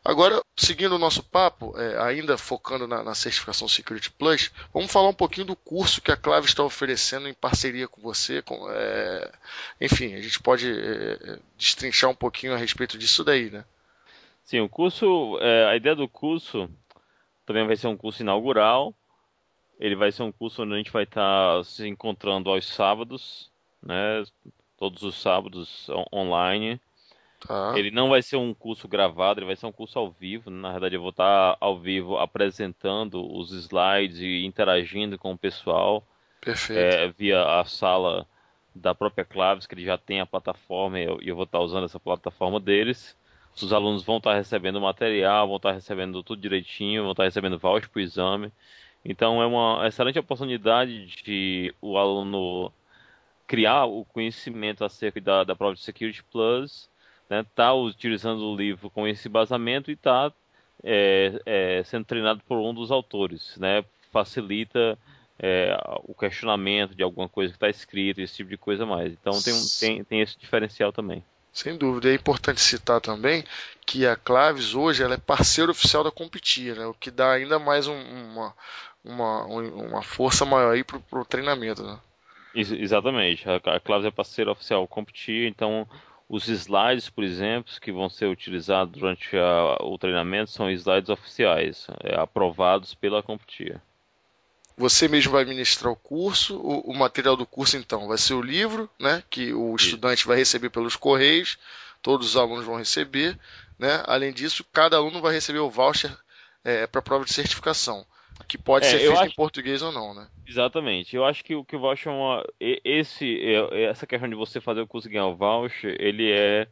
Agora, 0.05 0.41
seguindo 0.57 0.95
o 0.95 0.99
nosso 0.99 1.23
papo, 1.23 1.79
é, 1.79 2.03
ainda 2.03 2.39
focando 2.39 2.87
na, 2.87 3.03
na, 3.03 3.15
certificação 3.15 3.69
Security 3.69 4.11
Plus, 4.11 4.51
vamos 4.73 4.91
falar 4.91 5.09
um 5.09 5.15
pouquinho 5.15 5.47
do 5.47 5.55
curso 5.55 6.01
que 6.01 6.11
a 6.11 6.17
Clave 6.17 6.47
está 6.47 6.65
oferecendo 6.65 7.29
em 7.29 7.35
parceria 7.35 7.87
com 7.87 8.01
você. 8.01 8.41
Com, 8.41 8.67
é, 8.71 9.31
enfim, 9.81 10.15
a 10.15 10.23
gente 10.23 10.41
pode 10.41 10.67
é, 10.67 11.13
é, 11.13 11.39
destrinchar 11.59 12.11
um 12.11 12.15
pouquinho 12.15 12.55
a 12.55 12.57
respeito 12.57 12.97
disso 12.97 13.23
daí, 13.23 13.51
né? 13.51 13.65
Sim, 14.45 14.61
o 14.61 14.69
curso, 14.69 15.39
é, 15.41 15.67
a 15.67 15.77
ideia 15.77 15.95
do 15.95 16.09
curso 16.09 16.71
também 17.45 17.67
vai 17.67 17.77
ser 17.77 17.89
um 17.89 17.97
curso 17.97 18.23
inaugural. 18.23 18.95
Ele 19.79 19.95
vai 19.95 20.11
ser 20.11 20.23
um 20.23 20.33
curso 20.33 20.63
onde 20.63 20.73
a 20.73 20.77
gente 20.79 20.91
vai 20.91 21.03
estar 21.03 21.63
se 21.65 21.87
encontrando 21.87 22.49
aos 22.49 22.67
sábados, 22.67 23.51
né? 23.83 24.25
Todos 24.79 25.03
os 25.03 25.21
sábados 25.21 25.89
online 26.13 26.81
Tá. 27.41 27.75
Ele 27.77 27.91
não 27.91 28.09
vai 28.09 28.23
ser 28.23 28.37
um 28.37 28.55
curso 28.55 28.89
gravado, 28.89 29.41
ele 29.41 29.47
vai 29.47 29.57
ser 29.57 29.67
um 29.67 29.73
curso 29.73 29.99
ao 29.99 30.11
vivo. 30.11 30.51
Na 30.51 30.73
verdade, 30.73 30.97
eu 30.97 31.01
vou 31.01 31.11
estar 31.11 31.57
ao 31.61 31.79
vivo 31.79 32.19
apresentando 32.19 33.25
os 33.37 33.53
slides 33.53 34.19
e 34.19 34.45
interagindo 34.45 35.19
com 35.19 35.33
o 35.33 35.39
pessoal. 35.39 36.07
Perfeito. 36.41 36.79
É, 36.79 37.09
via 37.09 37.43
a 37.61 37.65
sala 37.65 38.27
da 38.75 38.95
própria 38.95 39.25
Claves, 39.25 39.67
que 39.67 39.75
ele 39.75 39.85
já 39.85 39.99
tem 39.99 40.21
a 40.21 40.27
plataforma 40.27 41.01
e 41.01 41.05
eu, 41.05 41.19
eu 41.23 41.35
vou 41.35 41.45
estar 41.45 41.61
usando 41.61 41.85
essa 41.85 42.01
plataforma 42.01 42.61
deles. 42.61 43.17
Os 43.63 43.73
alunos 43.73 44.05
vão 44.05 44.19
estar 44.19 44.35
recebendo 44.35 44.81
material, 44.81 45.47
vão 45.47 45.57
estar 45.57 45.73
recebendo 45.73 46.23
tudo 46.23 46.43
direitinho, 46.43 47.03
vão 47.03 47.13
estar 47.13 47.25
recebendo 47.25 47.59
voucher 47.59 47.89
para 47.89 47.99
o 47.99 48.03
exame. 48.03 48.53
Então 49.03 49.41
é 49.41 49.47
uma 49.47 49.87
excelente 49.87 50.19
oportunidade 50.19 51.07
de 51.07 51.75
o 51.81 51.97
aluno 51.97 52.71
criar 53.47 53.85
o 53.87 54.05
conhecimento 54.05 54.85
acerca 54.85 55.21
da, 55.21 55.45
da 55.45 55.57
prova 55.57 55.75
de 55.75 55.81
Security 55.81 56.23
Plus, 56.25 56.91
né, 57.29 57.45
tá 57.55 57.73
utilizando 57.75 58.41
o 58.43 58.57
livro 58.57 58.91
com 58.91 59.07
esse 59.07 59.29
basamento 59.29 59.91
e 59.91 59.95
está 59.95 60.33
é, 60.83 61.41
é, 61.45 61.83
sendo 61.85 62.05
treinado 62.05 62.41
por 62.47 62.59
um 62.59 62.73
dos 62.73 62.91
autores, 62.91 63.57
né, 63.57 63.85
facilita 64.13 64.99
é, 65.39 65.77
o 66.05 66.15
questionamento 66.15 66.95
de 66.95 67.03
alguma 67.03 67.29
coisa 67.29 67.53
que 67.53 67.57
está 67.57 67.69
escrito, 67.69 68.21
esse 68.21 68.37
tipo 68.37 68.51
de 68.51 68.57
coisa 68.57 68.87
mais. 68.87 69.13
Então 69.13 69.33
tem, 69.43 69.55
tem, 69.79 70.05
tem 70.05 70.21
esse 70.21 70.39
diferencial 70.39 70.93
também. 70.93 71.23
Sem 71.53 71.77
dúvida. 71.77 72.11
É 72.11 72.15
importante 72.15 72.61
citar 72.61 73.01
também 73.01 73.43
que 73.87 74.07
a 74.07 74.15
Claves 74.15 74.75
hoje 74.75 75.03
ela 75.03 75.15
é 75.15 75.19
parceiro 75.19 75.71
oficial 75.71 76.05
da 76.05 76.11
Competir, 76.11 76.77
né? 76.77 76.87
o 76.87 76.93
que 76.93 77.11
dá 77.11 77.33
ainda 77.33 77.59
mais 77.59 77.87
um, 77.87 77.95
uma, 77.95 78.55
uma, 79.03 79.45
uma 79.47 80.03
força 80.03 80.45
maior 80.45 80.75
aí 80.75 80.85
para 80.85 81.01
o 81.13 81.25
treinamento. 81.25 81.83
Né? 81.83 81.99
Exatamente. 82.55 83.45
A 83.49 83.81
Claves 83.81 84.07
é 84.07 84.11
parceiro 84.11 84.51
oficial 84.51 84.83
da 84.83 84.89
Competir, 84.89 85.49
então 85.49 85.89
os 86.29 86.49
slides, 86.49 87.09
por 87.09 87.23
exemplo, 87.23 87.73
que 87.81 87.93
vão 87.93 88.09
ser 88.09 88.27
utilizados 88.27 88.99
durante 88.99 89.37
a, 89.37 89.77
o 89.81 89.97
treinamento 89.97 90.51
são 90.51 90.71
slides 90.71 91.09
oficiais, 91.09 91.87
é, 92.03 92.19
aprovados 92.19 92.95
pela 92.95 93.23
Competir. 93.23 93.81
Você 94.77 95.09
mesmo 95.09 95.33
vai 95.33 95.45
ministrar 95.45 95.91
o 95.91 95.97
curso, 95.97 96.57
o, 96.59 96.91
o, 96.91 96.95
material 96.95 97.37
do 97.37 97.47
curso 97.47 97.77
então 97.77 98.09
vai 98.09 98.19
ser 98.19 98.35
o 98.35 98.43
livro, 98.43 98.91
né, 98.99 99.23
que 99.31 99.55
o 99.55 99.75
estudante 99.75 100.27
vai 100.27 100.37
receber 100.37 100.69
pelos 100.69 100.97
correios, 100.97 101.59
todos 102.03 102.31
os 102.31 102.37
alunos 102.37 102.67
vão 102.67 102.77
receber, 102.77 103.39
né? 103.79 104.03
Além 104.07 104.33
disso, 104.33 104.65
cada 104.73 104.97
aluno 104.97 105.21
vai 105.21 105.33
receber 105.33 105.61
o 105.61 105.71
voucher 105.71 106.15
é, 106.63 106.87
para 106.87 106.99
a 106.99 107.03
prova 107.03 107.25
de 107.25 107.33
certificação, 107.33 108.07
que 108.49 108.59
pode 108.59 108.87
é, 108.87 108.91
ser 108.91 108.99
feito 108.99 109.13
acho... 109.13 109.33
em 109.33 109.35
português 109.35 109.83
ou 109.83 109.93
não, 109.93 110.15
né? 110.15 110.29
Exatamente. 110.47 111.17
Eu 111.17 111.25
acho 111.25 111.45
que 111.45 111.55
o 111.55 111.65
que 111.65 111.77
o 111.77 111.81
voucher 111.81 112.13
é 112.13 112.15
uma, 112.15 112.45
esse 112.61 113.41
essa 113.89 114.07
questão 114.07 114.29
de 114.29 114.35
você 114.35 114.61
fazer 114.61 114.81
o 114.81 114.87
curso 114.87 115.09
ganhar 115.09 115.27
o 115.27 115.37
voucher, 115.37 115.97
ele 115.99 116.31
é 116.31 116.69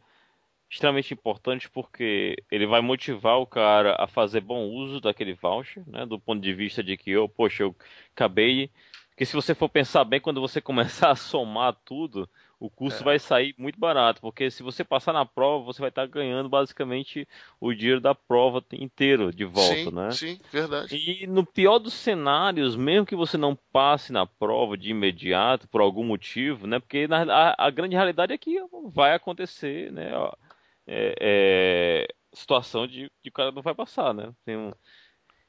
extremamente 0.69 1.13
importante 1.13 1.69
porque 1.69 2.35
ele 2.51 2.65
vai 2.65 2.81
motivar 2.81 3.37
o 3.39 3.47
cara 3.47 3.95
a 3.97 4.07
fazer 4.07 4.41
bom 4.41 4.65
uso 4.65 4.99
daquele 4.99 5.33
voucher, 5.33 5.83
né? 5.87 6.05
Do 6.05 6.19
ponto 6.19 6.41
de 6.41 6.53
vista 6.53 6.83
de 6.83 6.97
que 6.97 7.11
eu, 7.11 7.29
poxa, 7.29 7.63
eu 7.63 7.75
acabei. 8.13 8.69
Porque 9.09 9.25
se 9.25 9.33
você 9.33 9.55
for 9.55 9.69
pensar 9.69 10.03
bem, 10.03 10.19
quando 10.19 10.41
você 10.41 10.59
começar 10.61 11.11
a 11.11 11.15
somar 11.15 11.75
tudo, 11.85 12.29
o 12.59 12.69
custo 12.69 13.01
é. 13.01 13.03
vai 13.03 13.19
sair 13.19 13.53
muito 13.57 13.79
barato, 13.79 14.21
porque 14.21 14.49
se 14.49 14.63
você 14.63 14.83
passar 14.83 15.13
na 15.13 15.25
prova, 15.25 15.65
você 15.65 15.81
vai 15.81 15.89
estar 15.89 16.07
ganhando 16.07 16.47
basicamente 16.47 17.27
o 17.59 17.73
dinheiro 17.73 17.99
da 17.99 18.15
prova 18.15 18.63
inteiro 18.73 19.33
de 19.33 19.45
volta, 19.45 19.75
sim, 19.75 19.91
né? 19.91 20.11
Sim, 20.11 20.39
verdade. 20.51 20.95
E 20.95 21.27
no 21.27 21.45
pior 21.45 21.79
dos 21.79 21.93
cenários, 21.93 22.75
mesmo 22.75 23.05
que 23.05 23.15
você 23.15 23.37
não 23.37 23.57
passe 23.71 24.13
na 24.13 24.25
prova 24.25 24.77
de 24.77 24.89
imediato 24.89 25.67
por 25.67 25.81
algum 25.81 26.03
motivo, 26.03 26.67
né? 26.67 26.79
Porque 26.79 27.07
na, 27.07 27.23
a, 27.23 27.67
a 27.67 27.69
grande 27.69 27.95
realidade 27.95 28.33
é 28.33 28.37
que 28.37 28.57
vai 28.93 29.13
acontecer, 29.13 29.91
né? 29.91 30.11
é, 30.87 31.15
é, 31.19 32.07
situação 32.33 32.85
de 32.87 33.11
que 33.21 33.29
o 33.29 33.33
cara 33.33 33.51
não 33.51 33.61
vai 33.61 33.73
passar, 33.73 34.13
né? 34.13 34.31
Um... 34.47 34.71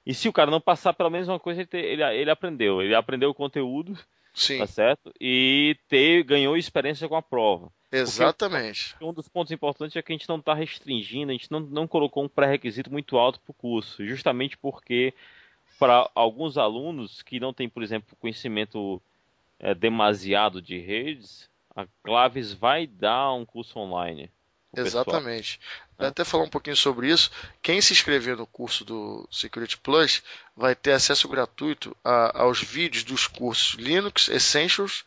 E 0.04 0.14
se 0.14 0.28
o 0.28 0.32
cara 0.32 0.50
não 0.50 0.60
passar, 0.60 0.92
pelo 0.92 1.10
menos 1.10 1.28
uma 1.28 1.40
coisa 1.40 1.62
ele, 1.62 1.86
ele, 1.86 2.02
ele 2.02 2.30
aprendeu. 2.30 2.80
Ele 2.80 2.94
aprendeu 2.94 3.30
o 3.30 3.34
conteúdo, 3.34 3.98
Sim. 4.36 4.58
tá 4.58 4.66
certo? 4.66 5.10
E 5.18 5.78
ter, 5.88 6.22
ganhou 6.22 6.56
experiência 6.58 7.08
com 7.08 7.16
a 7.16 7.22
prova. 7.22 7.72
Exatamente. 7.90 8.90
Porque 8.90 9.04
um 9.06 9.12
dos 9.12 9.28
pontos 9.28 9.50
importantes 9.50 9.96
é 9.96 10.02
que 10.02 10.12
a 10.12 10.14
gente 10.14 10.28
não 10.28 10.36
está 10.36 10.52
restringindo, 10.52 11.30
a 11.30 11.34
gente 11.34 11.50
não, 11.50 11.60
não 11.60 11.88
colocou 11.88 12.22
um 12.22 12.28
pré-requisito 12.28 12.92
muito 12.92 13.16
alto 13.16 13.40
para 13.40 13.50
o 13.50 13.54
curso, 13.54 14.06
justamente 14.06 14.56
porque 14.58 15.14
para 15.78 16.10
alguns 16.14 16.58
alunos 16.58 17.22
que 17.22 17.40
não 17.40 17.54
têm, 17.54 17.68
por 17.68 17.82
exemplo, 17.82 18.16
conhecimento 18.20 19.00
é, 19.58 19.74
demasiado 19.74 20.60
de 20.60 20.78
redes, 20.78 21.48
a 21.74 21.86
Claves 22.02 22.52
vai 22.52 22.86
dar 22.86 23.32
um 23.32 23.46
curso 23.46 23.78
online. 23.78 24.30
Exatamente. 24.80 25.60
É. 25.98 26.06
Até 26.06 26.24
falar 26.24 26.44
um 26.44 26.50
pouquinho 26.50 26.76
sobre 26.76 27.10
isso. 27.10 27.30
Quem 27.62 27.80
se 27.80 27.92
inscrever 27.92 28.36
no 28.36 28.46
curso 28.46 28.84
do 28.84 29.26
Security 29.30 29.76
Plus 29.78 30.22
vai 30.56 30.74
ter 30.74 30.92
acesso 30.92 31.28
gratuito 31.28 31.96
a, 32.04 32.42
aos 32.42 32.62
vídeos 32.62 33.04
dos 33.04 33.26
cursos 33.26 33.74
Linux 33.74 34.28
Essentials 34.28 35.04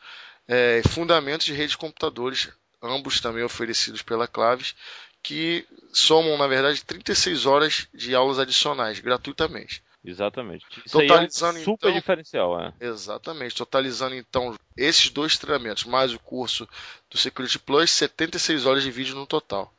e 0.47 0.79
é, 0.79 0.81
Fundamentos 0.89 1.45
de 1.45 1.53
Redes 1.53 1.71
de 1.71 1.77
Computadores, 1.77 2.49
ambos 2.81 3.19
também 3.21 3.43
oferecidos 3.43 4.01
pela 4.01 4.27
Claves, 4.27 4.75
que 5.21 5.65
somam, 5.93 6.37
na 6.37 6.47
verdade, 6.47 6.83
36 6.83 7.45
horas 7.45 7.87
de 7.93 8.15
aulas 8.15 8.39
adicionais, 8.39 8.99
gratuitamente. 8.99 9.83
Exatamente. 10.03 10.65
Isso 10.85 10.97
Totalizando, 10.97 11.57
é 11.57 11.61
um 11.61 11.63
super 11.63 11.89
então, 11.89 11.99
diferencial, 11.99 12.61
é. 12.61 12.73
Exatamente. 12.79 13.55
Totalizando 13.55 14.15
então 14.15 14.55
esses 14.77 15.09
dois 15.09 15.37
treinamentos, 15.37 15.83
mais 15.83 16.13
o 16.13 16.19
curso 16.19 16.67
do 17.09 17.17
Security 17.17 17.59
Plus, 17.59 17.91
76 17.91 18.65
horas 18.65 18.83
de 18.83 18.91
vídeo 18.91 19.15
no 19.15 19.27
total. 19.27 19.73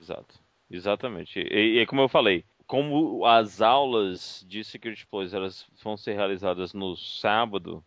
Exato. 0.00 0.34
Exatamente. 0.70 1.38
E, 1.38 1.80
e 1.80 1.86
como 1.86 2.02
eu 2.02 2.08
falei, 2.08 2.44
como 2.66 3.24
as 3.24 3.60
aulas 3.60 4.44
de 4.48 4.62
Security 4.62 5.06
Plus 5.06 5.32
elas 5.32 5.66
vão 5.82 5.96
ser 5.96 6.14
realizadas 6.14 6.74
no 6.74 6.96
sábado, 6.96 7.84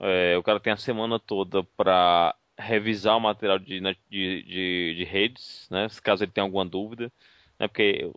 é, 0.00 0.36
o 0.36 0.42
cara 0.42 0.60
tem 0.60 0.72
a 0.72 0.76
semana 0.76 1.18
toda 1.18 1.62
para 1.76 2.34
revisar 2.56 3.16
o 3.16 3.20
material 3.20 3.58
de, 3.58 3.80
de, 3.80 4.42
de, 4.42 4.94
de 4.96 5.04
redes, 5.04 5.68
né? 5.70 5.86
Caso 6.02 6.24
ele 6.24 6.32
tenha 6.32 6.44
alguma 6.44 6.64
dúvida 6.66 7.12
né? 7.58 7.66
Porque 7.66 8.10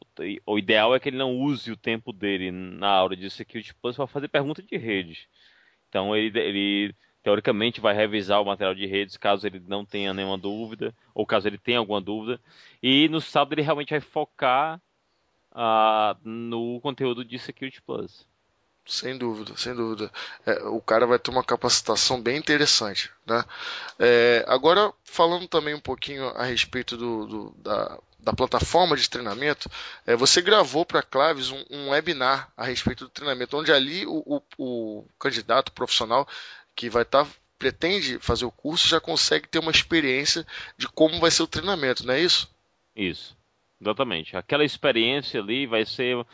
o 0.46 0.58
ideal 0.58 0.94
é 0.94 1.00
que 1.00 1.10
ele 1.10 1.18
não 1.18 1.36
use 1.36 1.72
o 1.72 1.78
tempo 1.78 2.14
dele 2.14 2.52
na 2.52 2.88
aula 2.88 3.16
de 3.16 3.30
Security 3.30 3.74
Plus 3.76 3.96
para 3.96 4.08
fazer 4.08 4.28
pergunta 4.28 4.62
de 4.62 4.78
rede. 4.78 5.28
Então 5.90 6.16
ele, 6.16 6.38
ele 6.40 6.96
teoricamente 7.24 7.82
vai 7.82 7.94
revisar 7.94 8.42
o 8.42 8.46
material 8.46 8.74
de 8.74 8.86
redes 8.86 9.18
caso 9.18 9.46
ele 9.46 9.62
não 9.68 9.86
tenha 9.86 10.14
nenhuma 10.14 10.38
dúvida 10.38 10.94
ou 11.14 11.26
caso 11.26 11.48
ele 11.48 11.58
tenha 11.58 11.80
alguma 11.80 12.02
dúvida. 12.02 12.40
E 12.82 13.10
no 13.10 13.20
sábado 13.20 13.54
ele 13.54 13.62
realmente 13.62 13.92
vai 13.92 14.00
focar 14.00 14.80
uh, 15.52 16.18
no 16.24 16.80
conteúdo 16.82 17.26
de 17.26 17.38
Security 17.40 17.82
Plus. 17.82 18.30
Sem 18.86 19.16
dúvida, 19.18 19.56
sem 19.56 19.76
dúvida. 19.76 20.12
É, 20.46 20.64
o 20.64 20.82
cara 20.82 21.06
vai 21.06 21.20
ter 21.20 21.30
uma 21.30 21.44
capacitação 21.44 22.20
bem 22.20 22.38
interessante. 22.38 23.12
Né? 23.28 23.44
É, 24.00 24.44
agora, 24.48 24.92
falando 25.04 25.48
também 25.48 25.76
um 25.76 25.80
pouquinho 25.80 26.28
a 26.30 26.44
respeito 26.44 26.98
do, 26.98 27.28
do 27.28 27.56
da, 27.58 28.00
da 28.22 28.34
plataforma 28.34 28.96
de 28.96 29.10
treinamento, 29.10 29.70
é, 30.06 30.16
você 30.16 30.42
gravou 30.42 30.86
para 30.86 31.00
a 31.00 31.04
Claves 31.04 31.50
um, 31.50 31.64
um, 31.70 31.90
webinar 31.90 32.52
a 32.56 32.66
respeito 32.66 33.06
do 33.06 33.10
treinamento, 33.10 33.58
onde 33.58 33.72
ali 33.72 34.06
o, 34.06 34.24
o, 34.26 34.42
o 34.58 35.06
candidato 35.20 35.72
profissional 35.72 36.28
que 36.76 36.90
vai 36.90 37.02
estar 37.04 37.26
tá, 37.26 37.32
pretende 37.58 38.20
fazer 38.20 38.46
o 38.46 38.52
curso 38.52 38.88
já 38.88 39.00
consegue 39.00 39.48
ter 39.48 39.60
uma 39.60 39.72
experiência 39.72 40.46
de 40.78 40.88
como 40.88 41.20
vai 41.20 41.32
ser 41.32 41.44
o 41.44 41.48
treinamento, 41.48 42.06
não 42.06 42.14
é 42.14 42.22
isso? 42.22 42.50
Isso, 42.96 43.38
exatamente. 43.80 44.36
Aquela 44.38 44.64
experiência 44.64 45.40
ali 45.40 45.66
vai 45.66 45.86
ser 45.86 46.26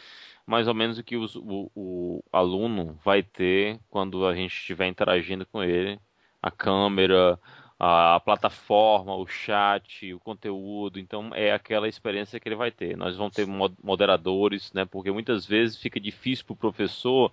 mais 0.46 0.68
ou 0.68 0.74
menos 0.74 0.98
o 0.98 1.04
que 1.04 1.18
os, 1.18 1.36
o, 1.36 1.70
o 1.76 2.24
aluno 2.32 2.98
vai 3.04 3.22
ter 3.22 3.80
quando 3.90 4.26
a 4.26 4.34
gente 4.34 4.56
estiver 4.56 4.88
interagindo 4.88 5.46
com 5.46 5.62
ele, 5.62 6.00
a 6.42 6.50
câmera, 6.50 7.38
a 7.80 8.20
plataforma, 8.20 9.16
o 9.16 9.28
chat, 9.28 10.14
o 10.14 10.20
conteúdo. 10.20 11.00
Então 11.00 11.32
é 11.34 11.52
aquela 11.52 11.88
experiência 11.88 12.40
que 12.40 12.48
ele 12.48 12.56
vai 12.56 12.72
ter. 12.72 12.98
Nós 12.98 13.16
vamos 13.16 13.36
ter 13.36 13.46
moderadores, 13.48 14.72
né? 14.74 14.86
Porque 14.86 15.12
muitas 15.12 15.46
vezes 15.46 15.78
fica 15.78 16.00
difícil 16.00 16.46
para 16.46 16.54
o 16.54 16.58
professor 16.58 17.32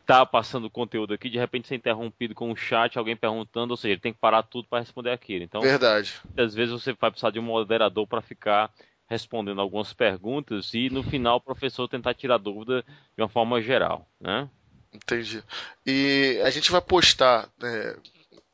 estar 0.00 0.20
tá 0.20 0.26
passando 0.26 0.70
conteúdo 0.70 1.12
aqui, 1.12 1.28
de 1.28 1.38
repente 1.38 1.66
ser 1.66 1.74
interrompido 1.74 2.34
com 2.34 2.50
um 2.50 2.56
chat, 2.56 2.96
alguém 2.96 3.16
perguntando, 3.16 3.72
ou 3.72 3.76
seja, 3.76 3.92
ele 3.92 4.00
tem 4.00 4.12
que 4.12 4.20
parar 4.20 4.44
tudo 4.44 4.68
para 4.68 4.78
responder 4.78 5.10
aquilo. 5.10 5.42
Então, 5.42 5.60
Verdade. 5.60 6.14
muitas 6.24 6.54
vezes 6.54 6.72
você 6.72 6.92
vai 6.92 7.10
precisar 7.10 7.30
de 7.30 7.40
um 7.40 7.42
moderador 7.42 8.06
para 8.06 8.22
ficar 8.22 8.70
respondendo 9.08 9.60
algumas 9.60 9.92
perguntas 9.92 10.74
e 10.74 10.90
no 10.90 11.02
final 11.02 11.36
o 11.36 11.40
professor 11.40 11.88
tentar 11.88 12.14
tirar 12.14 12.38
dúvida 12.38 12.84
de 13.16 13.22
uma 13.22 13.28
forma 13.28 13.60
geral, 13.60 14.08
né? 14.20 14.48
Entendi. 14.92 15.42
E 15.84 16.40
a 16.44 16.50
gente 16.50 16.70
vai 16.70 16.80
postar 16.80 17.48
né, 17.60 17.96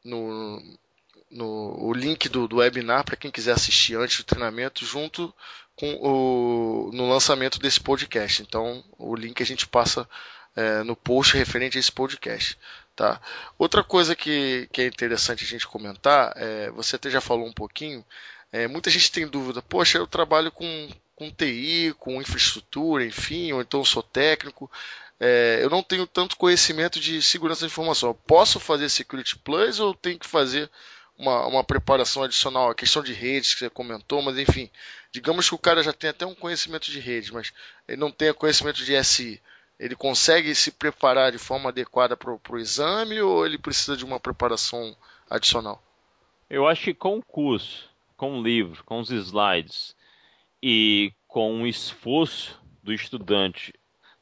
no, 0.05 0.59
no, 0.61 0.79
o 1.93 1.95
link 1.95 2.29
do, 2.29 2.49
do 2.49 2.57
webinar 2.57 3.05
para 3.05 3.17
quem 3.17 3.31
quiser 3.31 3.53
assistir 3.53 3.97
antes 3.97 4.19
do 4.19 4.25
treinamento, 4.25 4.85
junto 4.85 5.33
com 5.77 5.95
o 6.01 6.91
no 6.93 7.09
lançamento 7.09 7.59
desse 7.59 7.81
podcast. 7.81 8.43
Então, 8.43 8.83
o 8.99 9.15
link 9.15 9.43
a 9.43 9.47
gente 9.47 9.67
passa 9.67 10.09
é, 10.57 10.83
no 10.83 10.97
post 10.97 11.37
referente 11.37 11.77
a 11.77 11.81
esse 11.81 11.93
podcast. 11.93 12.59
Tá? 12.97 13.21
Outra 13.59 13.83
coisa 13.83 14.15
que, 14.17 14.69
que 14.73 14.83
é 14.83 14.87
interessante 14.87 15.45
a 15.45 15.47
gente 15.47 15.67
comentar, 15.67 16.33
é, 16.37 16.71
você 16.71 16.97
até 16.97 17.11
já 17.11 17.21
falou 17.21 17.47
um 17.47 17.53
pouquinho, 17.53 18.05
é, 18.51 18.67
muita 18.67 18.91
gente 18.91 19.11
tem 19.11 19.27
dúvida, 19.27 19.63
poxa, 19.63 19.99
eu 19.99 20.07
trabalho 20.07 20.51
com, 20.53 20.89
com 21.17 21.31
TI, 21.31 21.95
com 21.99 22.21
infraestrutura, 22.21 23.05
enfim, 23.05 23.53
ou 23.53 23.63
então 23.63 23.83
sou 23.85 24.03
técnico, 24.03 24.71
é, 25.19 25.61
eu 25.63 25.71
não 25.71 25.83
tenho 25.83 26.07
tanto 26.07 26.37
conhecimento 26.37 26.99
de 26.99 27.23
segurança 27.23 27.63
da 27.63 27.69
informação. 27.69 28.11
Eu 28.11 28.15
posso 28.15 28.59
fazer 28.59 28.89
Security 28.89 29.39
Plus 29.39 29.79
ou 29.79 29.95
tenho 29.95 30.19
que 30.19 30.27
fazer 30.27 30.69
uma, 31.23 31.47
uma 31.47 31.65
preparação 31.65 32.25
adicional, 32.25 32.69
a 32.69 32.75
questão 32.75 33.01
de 33.01 33.13
redes 33.13 33.55
que 33.55 33.61
você 33.61 33.71
comentou, 33.71 34.21
mas 34.21 34.37
enfim, 34.37 34.69
digamos 35.13 35.49
que 35.49 35.55
o 35.55 35.59
cara 35.59 35.83
já 35.83 35.93
tem 35.93 36.11
até 36.11 36.27
um 36.27 36.35
conhecimento 36.35 36.91
de 36.91 36.99
redes, 36.99 37.31
mas 37.31 37.53
ele 37.87 37.97
não 38.01 38.11
tem 38.11 38.35
conhecimento 38.35 38.85
de 38.85 39.05
SI. 39.05 39.41
Ele 39.79 39.95
consegue 39.95 40.53
se 40.55 40.73
preparar 40.73 41.31
de 41.31 41.39
forma 41.39 41.71
adequada 41.71 42.17
para 42.17 42.33
o 42.33 42.59
exame 42.59 43.21
ou 43.21 43.47
ele 43.47 43.57
precisa 43.57 43.97
de 43.97 44.05
uma 44.05 44.19
preparação 44.19 44.97
adicional? 45.31 45.83
Eu 46.51 46.67
acho 46.67 46.85
que 46.85 46.95
com 46.95 47.19
o 47.19 47.25
curso, 47.25 47.89
com 48.17 48.39
o 48.39 48.43
livro, 48.43 48.83
com 48.85 48.99
os 48.99 49.11
slides 49.11 49.95
e 50.63 51.13
com 51.27 51.63
o 51.63 51.67
esforço 51.67 52.61
do 52.83 52.93
estudante 52.93 53.73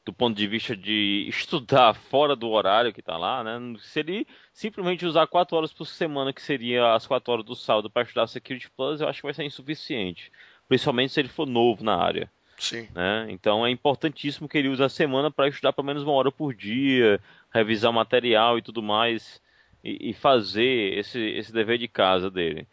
do 0.03 0.11
ponto 0.11 0.35
de 0.35 0.47
vista 0.47 0.75
de 0.75 1.25
estudar 1.29 1.93
fora 1.93 2.35
do 2.35 2.49
horário 2.49 2.91
que 2.91 3.01
está 3.01 3.17
lá, 3.17 3.43
né? 3.43 3.59
Se 3.79 3.99
ele 3.99 4.27
simplesmente 4.51 5.05
usar 5.05 5.27
quatro 5.27 5.55
horas 5.55 5.71
por 5.71 5.85
semana, 5.85 6.33
que 6.33 6.41
seria 6.41 6.93
as 6.93 7.05
quatro 7.05 7.31
horas 7.31 7.45
do 7.45 7.55
sábado, 7.55 7.89
para 7.89 8.01
estudar 8.01 8.27
Security 8.27 8.69
Plus, 8.71 8.99
eu 8.99 9.07
acho 9.07 9.19
que 9.19 9.27
vai 9.27 9.33
ser 9.33 9.43
insuficiente. 9.43 10.31
Principalmente 10.67 11.13
se 11.13 11.19
ele 11.19 11.29
for 11.29 11.45
novo 11.45 11.83
na 11.83 11.95
área. 11.95 12.31
Sim. 12.57 12.87
Né? 12.93 13.27
Então 13.29 13.65
é 13.65 13.69
importantíssimo 13.69 14.47
que 14.49 14.57
ele 14.57 14.69
use 14.69 14.83
a 14.83 14.89
semana 14.89 15.29
para 15.29 15.47
estudar 15.47 15.73
pelo 15.73 15.85
menos 15.85 16.03
uma 16.03 16.13
hora 16.13 16.31
por 16.31 16.53
dia, 16.53 17.19
revisar 17.53 17.93
material 17.93 18.57
e 18.57 18.61
tudo 18.61 18.81
mais, 18.81 19.41
e, 19.83 20.09
e 20.09 20.13
fazer 20.13 20.97
esse, 20.97 21.19
esse 21.19 21.53
dever 21.53 21.77
de 21.77 21.87
casa 21.87 22.29
dele. 22.29 22.67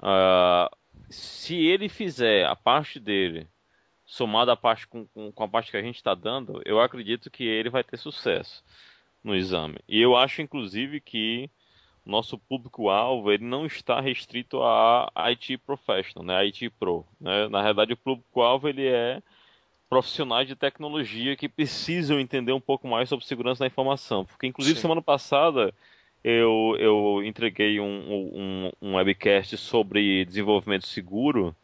Uh, 0.00 0.68
se 1.08 1.56
ele 1.66 1.88
fizer 1.88 2.46
a 2.46 2.56
parte 2.56 2.98
dele 2.98 3.46
somado 4.12 4.50
a 4.50 4.56
parte 4.56 4.86
com, 4.86 5.06
com, 5.06 5.32
com 5.32 5.44
a 5.44 5.48
parte 5.48 5.70
que 5.70 5.76
a 5.78 5.82
gente 5.82 5.96
está 5.96 6.14
dando, 6.14 6.60
eu 6.66 6.78
acredito 6.78 7.30
que 7.30 7.44
ele 7.44 7.70
vai 7.70 7.82
ter 7.82 7.96
sucesso 7.96 8.62
no 9.24 9.34
exame. 9.34 9.78
E 9.88 10.02
eu 10.02 10.14
acho, 10.14 10.42
inclusive, 10.42 11.00
que 11.00 11.48
nosso 12.04 12.36
público-alvo 12.36 13.32
ele 13.32 13.44
não 13.44 13.64
está 13.64 14.02
restrito 14.02 14.62
a 14.62 15.10
IT 15.30 15.56
Professional, 15.58 16.26
né, 16.26 16.44
IT 16.44 16.68
Pro. 16.78 17.06
Né? 17.18 17.48
Na 17.48 17.62
realidade, 17.62 17.94
o 17.94 17.96
público-alvo 17.96 18.68
ele 18.68 18.86
é 18.86 19.22
profissionais 19.88 20.46
de 20.46 20.56
tecnologia 20.56 21.34
que 21.34 21.48
precisam 21.48 22.20
entender 22.20 22.52
um 22.52 22.60
pouco 22.60 22.86
mais 22.86 23.08
sobre 23.08 23.24
segurança 23.24 23.60
da 23.60 23.66
informação. 23.66 24.26
Porque, 24.26 24.46
inclusive, 24.46 24.76
Sim. 24.76 24.82
semana 24.82 25.00
passada 25.00 25.72
eu, 26.22 26.76
eu 26.78 27.24
entreguei 27.24 27.80
um, 27.80 27.86
um, 27.86 28.72
um 28.82 28.94
webcast 28.96 29.56
sobre 29.56 30.26
desenvolvimento 30.26 30.86
seguro 30.86 31.56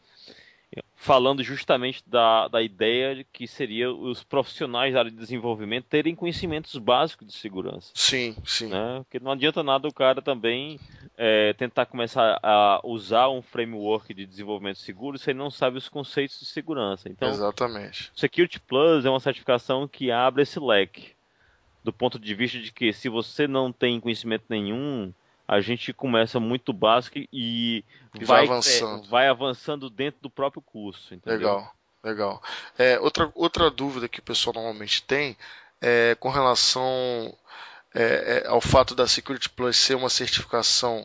falando 0.95 1.41
justamente 1.41 2.03
da, 2.05 2.47
da 2.49 2.61
ideia 2.61 3.15
de 3.15 3.23
que 3.23 3.47
seria 3.47 3.91
os 3.91 4.23
profissionais 4.23 4.93
da 4.93 4.99
área 4.99 5.11
de 5.11 5.17
desenvolvimento 5.17 5.85
terem 5.85 6.13
conhecimentos 6.13 6.77
básicos 6.77 7.27
de 7.27 7.33
segurança. 7.33 7.91
Sim, 7.95 8.35
sim. 8.45 8.67
Né? 8.67 8.99
Porque 8.99 9.19
não 9.19 9.31
adianta 9.31 9.63
nada 9.63 9.87
o 9.87 9.93
cara 9.93 10.21
também 10.21 10.79
é, 11.17 11.53
tentar 11.53 11.85
começar 11.85 12.39
a 12.43 12.81
usar 12.83 13.29
um 13.29 13.41
framework 13.41 14.13
de 14.13 14.25
desenvolvimento 14.25 14.79
seguro 14.79 15.17
se 15.17 15.31
ele 15.31 15.39
não 15.39 15.49
sabe 15.49 15.77
os 15.77 15.87
conceitos 15.87 16.39
de 16.39 16.45
segurança. 16.45 17.09
Então, 17.09 17.29
Exatamente. 17.29 18.11
Security 18.13 18.59
Plus 18.59 19.05
é 19.05 19.09
uma 19.09 19.19
certificação 19.19 19.87
que 19.87 20.11
abre 20.11 20.43
esse 20.43 20.59
leque 20.59 21.13
do 21.83 21.93
ponto 21.93 22.19
de 22.19 22.35
vista 22.35 22.59
de 22.59 22.71
que 22.71 22.91
se 22.91 23.09
você 23.09 23.47
não 23.47 23.71
tem 23.71 23.99
conhecimento 23.99 24.43
nenhum, 24.49 25.13
a 25.49 25.61
gente 25.61 25.91
começa 25.91 26.39
muito 26.39 26.71
básico 26.71 27.17
e, 27.17 27.83
e 28.13 28.23
vai, 28.23 28.45
vai, 28.45 28.45
avançando. 28.45 29.03
É, 29.03 29.07
vai 29.07 29.27
avançando 29.27 29.89
dentro 29.89 30.21
do 30.21 30.29
próprio 30.29 30.61
curso. 30.61 31.11
Entendeu? 31.11 31.39
Legal, 31.39 31.75
legal. 32.03 32.43
É, 32.77 32.99
outra, 32.99 33.31
outra 33.33 33.71
dúvida 33.71 34.07
que 34.07 34.19
o 34.19 34.23
pessoal 34.23 34.53
normalmente 34.53 35.01
tem 35.01 35.35
é 35.81 36.15
com 36.19 36.29
relação 36.29 37.35
é, 37.95 38.43
é 38.43 38.47
ao 38.47 38.61
fato 38.61 38.93
da 38.93 39.07
Security 39.07 39.49
Plus 39.49 39.75
ser 39.75 39.95
uma 39.95 40.09
certificação, 40.09 41.03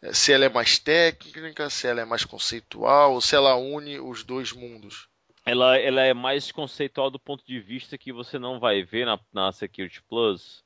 é, 0.00 0.10
se 0.14 0.32
ela 0.32 0.46
é 0.46 0.48
mais 0.48 0.78
técnica, 0.78 1.68
se 1.68 1.86
ela 1.86 2.00
é 2.00 2.06
mais 2.06 2.24
conceitual, 2.24 3.12
ou 3.12 3.20
se 3.20 3.36
ela 3.36 3.56
une 3.56 4.00
os 4.00 4.24
dois 4.24 4.52
mundos. 4.52 5.06
Ela, 5.44 5.76
ela 5.76 6.00
é 6.00 6.14
mais 6.14 6.50
conceitual 6.50 7.10
do 7.10 7.18
ponto 7.18 7.44
de 7.44 7.60
vista 7.60 7.98
que 7.98 8.10
você 8.10 8.38
não 8.38 8.58
vai 8.58 8.82
ver 8.82 9.04
na, 9.04 9.20
na 9.30 9.52
Security 9.52 10.02
Plus 10.08 10.64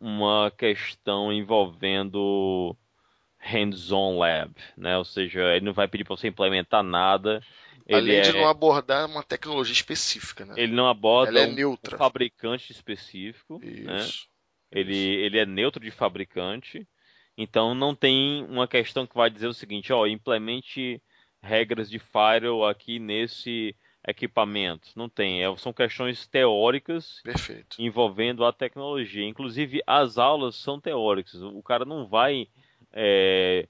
uma 0.00 0.50
questão 0.50 1.32
envolvendo 1.32 2.76
hands-on 3.38 4.18
lab, 4.18 4.52
né? 4.76 4.96
Ou 4.98 5.04
seja, 5.04 5.40
ele 5.54 5.64
não 5.64 5.72
vai 5.72 5.86
pedir 5.86 6.04
para 6.04 6.16
você 6.16 6.28
implementar 6.28 6.82
nada. 6.82 7.40
Além 7.90 8.22
de 8.22 8.30
é... 8.30 8.32
não 8.32 8.48
abordar 8.48 9.08
uma 9.08 9.22
tecnologia 9.22 9.72
específica, 9.72 10.44
né? 10.44 10.54
Ele 10.56 10.72
não 10.72 10.88
aborda 10.88 11.38
é 11.38 11.46
um, 11.46 11.72
um, 11.72 11.76
fabricante 11.96 12.72
específico, 12.72 13.58
né? 13.60 13.70
Isso. 13.70 13.84
né? 13.84 14.06
Ele, 14.72 14.96
ele 14.96 15.38
é 15.38 15.46
neutro 15.46 15.82
de 15.82 15.92
fabricante, 15.92 16.86
então 17.38 17.74
não 17.74 17.94
tem 17.94 18.44
uma 18.44 18.66
questão 18.66 19.06
que 19.06 19.14
vai 19.14 19.30
dizer 19.30 19.46
o 19.46 19.54
seguinte, 19.54 19.92
ó, 19.92 20.06
implemente 20.06 21.00
regras 21.40 21.88
de 21.88 22.00
firewall 22.00 22.68
aqui 22.68 22.98
nesse 22.98 23.76
equipamentos. 24.06 24.94
Não 24.94 25.08
tem. 25.08 25.42
É, 25.42 25.56
são 25.56 25.72
questões 25.72 26.26
teóricas 26.26 27.20
Perfeito. 27.22 27.76
envolvendo 27.78 28.44
a 28.44 28.52
tecnologia. 28.52 29.26
Inclusive, 29.26 29.82
as 29.86 30.16
aulas 30.16 30.54
são 30.56 30.80
teóricas. 30.80 31.34
O 31.42 31.62
cara 31.62 31.84
não 31.84 32.06
vai. 32.06 32.48
É, 32.92 33.68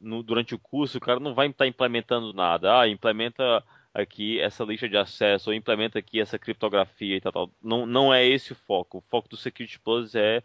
no, 0.00 0.22
durante 0.22 0.54
o 0.54 0.58
curso, 0.58 0.98
o 0.98 1.00
cara 1.00 1.18
não 1.18 1.34
vai 1.34 1.48
estar 1.48 1.66
implementando 1.66 2.32
nada. 2.32 2.80
Ah, 2.80 2.88
implementa 2.88 3.64
aqui 3.92 4.40
essa 4.40 4.64
lista 4.64 4.88
de 4.88 4.96
acesso, 4.96 5.50
ou 5.50 5.54
implementa 5.54 5.98
aqui 5.98 6.20
essa 6.20 6.38
criptografia 6.38 7.16
e 7.16 7.20
tal. 7.20 7.32
tal. 7.32 7.50
Não, 7.62 7.86
não 7.86 8.14
é 8.14 8.24
esse 8.24 8.52
o 8.52 8.56
foco. 8.56 8.98
O 8.98 9.04
foco 9.10 9.28
do 9.28 9.36
Security 9.36 9.78
Plus 9.80 10.14
é 10.14 10.42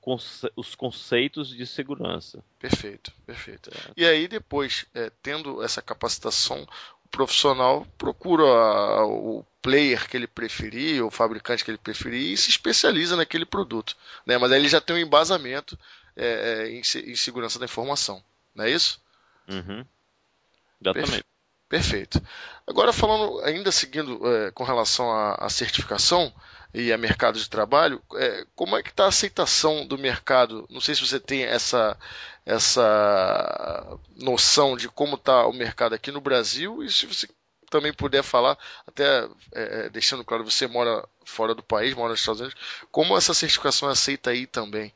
conce 0.00 0.50
os 0.56 0.74
conceitos 0.74 1.48
de 1.48 1.64
segurança. 1.66 2.44
Perfeito, 2.58 3.12
perfeito. 3.24 3.70
É. 3.70 3.92
E 3.96 4.04
aí 4.04 4.26
depois, 4.26 4.86
é, 4.92 5.10
tendo 5.22 5.62
essa 5.62 5.80
capacitação, 5.80 6.66
profissional 7.12 7.86
procura 7.98 8.42
o 9.04 9.44
player 9.60 10.08
que 10.08 10.16
ele 10.16 10.26
preferir, 10.26 11.04
o 11.04 11.10
fabricante 11.10 11.64
que 11.64 11.70
ele 11.70 11.78
preferir 11.78 12.32
e 12.32 12.36
se 12.36 12.50
especializa 12.50 13.14
naquele 13.14 13.44
produto. 13.44 13.96
Né? 14.26 14.36
Mas 14.38 14.50
aí 14.50 14.58
ele 14.58 14.68
já 14.68 14.80
tem 14.80 14.96
um 14.96 14.98
embasamento 14.98 15.78
é, 16.16 16.26
é 16.26 16.70
em, 16.70 16.80
em, 16.80 17.16
segurança 17.16 17.58
da 17.58 17.66
informação. 17.66 18.22
Não 18.54 18.64
é 18.64 18.70
isso? 18.70 19.00
Uhum. 19.48 19.86
Exatamente. 20.80 21.24
Perfeito. 21.72 22.20
Agora 22.66 22.92
falando, 22.92 23.40
ainda 23.44 23.72
seguindo 23.72 24.20
é, 24.28 24.50
com 24.50 24.62
relação 24.62 25.10
à, 25.10 25.48
certificação 25.48 26.30
e 26.74 26.92
a 26.92 26.98
mercado 26.98 27.38
de 27.38 27.48
trabalho, 27.48 27.98
é, 28.14 28.44
como 28.54 28.76
é 28.76 28.82
que 28.82 28.90
está 28.90 29.06
a 29.06 29.08
aceitação 29.08 29.86
do 29.86 29.96
mercado? 29.96 30.66
Não 30.68 30.82
sei 30.82 30.94
se 30.94 31.00
você 31.00 31.18
tem 31.18 31.44
essa, 31.44 31.96
essa 32.44 33.98
noção 34.20 34.76
de 34.76 34.86
como 34.86 35.14
está 35.14 35.46
o 35.46 35.52
mercado 35.54 35.94
aqui 35.94 36.12
no 36.12 36.20
Brasil 36.20 36.84
e 36.84 36.90
se 36.90 37.06
você 37.06 37.26
também 37.70 37.90
puder 37.90 38.22
falar, 38.22 38.58
até 38.86 39.24
é, 39.54 39.86
é, 39.86 39.88
deixando 39.88 40.22
claro, 40.22 40.44
você 40.44 40.66
mora 40.66 41.08
fora 41.24 41.54
do 41.54 41.62
país, 41.62 41.94
mora 41.94 42.10
nos 42.10 42.20
Estados 42.20 42.42
Unidos, 42.42 42.84
como 42.90 43.16
essa 43.16 43.32
certificação 43.32 43.88
é 43.88 43.92
aceita 43.92 44.28
aí 44.28 44.46
também? 44.46 44.92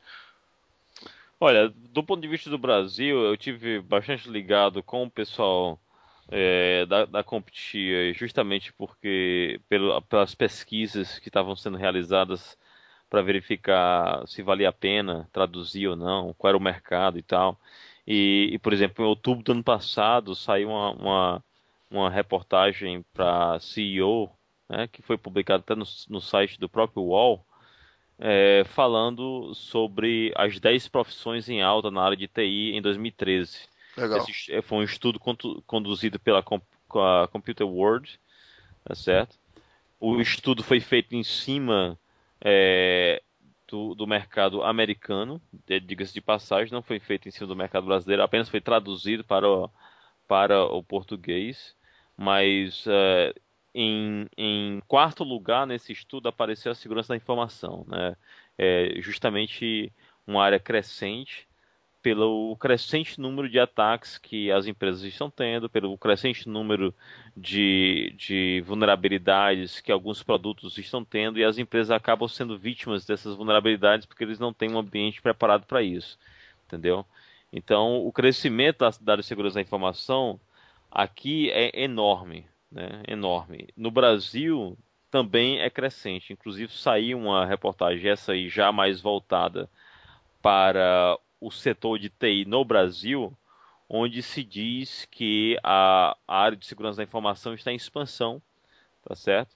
Olha, 1.39 1.73
do 1.75 2.03
ponto 2.03 2.21
de 2.21 2.27
vista 2.27 2.51
do 2.51 2.57
Brasil, 2.59 3.19
eu 3.23 3.35
tive 3.35 3.81
bastante 3.81 4.29
ligado 4.29 4.83
com 4.83 5.03
o 5.03 5.09
pessoal 5.09 5.79
é, 6.29 6.85
da, 6.85 7.05
da 7.05 7.23
justamente 8.13 8.73
porque 8.73 9.61
pelo, 9.69 10.01
pelas 10.03 10.35
pesquisas 10.35 11.19
que 11.19 11.29
estavam 11.29 11.55
sendo 11.55 11.77
realizadas 11.77 12.57
para 13.09 13.21
verificar 13.21 14.27
se 14.27 14.41
valia 14.43 14.69
a 14.69 14.73
pena 14.73 15.29
traduzir 15.31 15.87
ou 15.87 15.95
não, 15.95 16.33
qual 16.33 16.49
era 16.49 16.57
o 16.57 16.61
mercado 16.61 17.17
e 17.17 17.23
tal. 17.23 17.59
E, 18.05 18.49
e 18.53 18.59
por 18.59 18.73
exemplo, 18.73 19.05
em 19.05 19.07
outubro 19.07 19.43
do 19.43 19.51
ano 19.53 19.63
passado 19.63 20.35
saiu 20.35 20.69
uma, 20.69 20.91
uma, 20.91 21.45
uma 21.91 22.09
reportagem 22.09 23.03
para 23.13 23.59
CEO, 23.59 24.31
né, 24.69 24.87
que 24.87 25.01
foi 25.01 25.17
publicada 25.17 25.61
até 25.61 25.75
no, 25.75 25.85
no 26.09 26.21
site 26.21 26.59
do 26.59 26.69
próprio 26.69 27.03
UOL, 27.03 27.45
é, 28.19 28.63
falando 28.65 29.53
sobre 29.53 30.33
as 30.35 30.59
10 30.59 30.87
profissões 30.89 31.49
em 31.49 31.61
alta 31.61 31.91
na 31.91 32.01
área 32.03 32.17
de 32.17 32.27
TI 32.27 32.73
em 32.75 32.81
2013. 32.81 33.67
Legal. 33.97 34.19
Esse 34.19 34.53
é, 34.53 34.61
foi 34.61 34.77
um 34.77 34.83
estudo 34.83 35.19
conduzido 35.65 36.19
pela 36.19 36.43
Computer 36.43 37.65
World, 37.65 38.19
tá 38.83 38.93
certo? 38.93 39.37
O 39.99 40.21
estudo 40.21 40.63
foi 40.63 40.79
feito 40.79 41.15
em 41.15 41.23
cima 41.23 41.97
é, 42.39 43.21
do, 43.67 43.95
do, 43.95 44.05
mercado 44.05 44.63
americano, 44.63 45.41
diga-se 45.65 46.13
de 46.13 46.21
passagem, 46.21 46.71
não 46.71 46.83
foi 46.83 46.99
feito 46.99 47.27
em 47.27 47.31
cima 47.31 47.47
do 47.47 47.55
mercado 47.55 47.87
brasileiro, 47.87 48.21
apenas 48.21 48.47
foi 48.47 48.61
traduzido 48.61 49.23
para 49.23 49.49
o, 49.49 49.69
para 50.27 50.63
o 50.63 50.83
português, 50.83 51.75
mas 52.15 52.85
é, 52.87 53.33
em, 53.73 54.27
em, 54.37 54.79
quarto 54.87 55.23
lugar 55.23 55.65
nesse 55.65 55.91
estudo 55.91 56.29
apareceu 56.29 56.71
a 56.71 56.75
segurança 56.75 57.09
da 57.09 57.17
informação, 57.17 57.83
né? 57.87 58.15
É 58.59 58.93
justamente 59.01 59.91
uma 60.25 60.43
área 60.43 60.59
crescente 60.59 61.46
pelo 62.01 62.55
crescente 62.57 63.19
número 63.19 63.49
de 63.49 63.59
ataques 63.59 64.17
que 64.17 64.51
as 64.51 64.67
empresas 64.67 65.03
estão 65.03 65.29
tendo, 65.29 65.69
pelo 65.69 65.97
crescente 65.97 66.47
número 66.47 66.93
de, 67.35 68.13
de 68.17 68.63
vulnerabilidades 68.65 69.81
que 69.81 69.91
alguns 69.91 70.23
produtos 70.23 70.77
estão 70.77 71.03
tendo, 71.03 71.39
e 71.39 71.43
as 71.43 71.57
empresas 71.57 71.91
acabam 71.91 72.27
sendo 72.27 72.57
vítimas 72.57 73.05
dessas 73.05 73.35
vulnerabilidades 73.35 74.05
porque 74.05 74.23
eles 74.23 74.39
não 74.39 74.53
têm 74.53 74.71
um 74.71 74.79
ambiente 74.79 75.21
preparado 75.21 75.65
para 75.65 75.81
isso, 75.81 76.17
entendeu? 76.65 77.05
Então, 77.51 78.05
o 78.05 78.11
crescimento 78.11 78.85
da 79.01 79.15
de 79.15 79.23
segurança 79.23 79.55
da 79.55 79.61
informação 79.61 80.39
aqui 80.91 81.49
é 81.51 81.83
enorme, 81.83 82.45
né? 82.71 83.03
enorme. 83.07 83.69
No 83.75 83.89
Brasil 83.89 84.77
também 85.09 85.59
é 85.59 85.69
crescente. 85.69 86.33
Inclusive 86.33 86.71
saiu 86.73 87.17
uma 87.17 87.45
reportagem 87.45 88.09
essa 88.09 88.33
aí 88.33 88.49
já 88.49 88.71
mais 88.71 89.01
voltada 89.01 89.69
para 90.41 91.17
o 91.39 91.51
setor 91.51 91.99
de 91.99 92.09
TI 92.09 92.45
no 92.45 92.63
Brasil, 92.65 93.35
onde 93.89 94.21
se 94.21 94.43
diz 94.43 95.07
que 95.09 95.57
a, 95.63 96.15
a 96.27 96.39
área 96.39 96.57
de 96.57 96.65
segurança 96.65 96.97
da 96.97 97.03
informação 97.03 97.53
está 97.53 97.71
em 97.71 97.75
expansão, 97.75 98.41
tá 99.03 99.15
certo? 99.15 99.55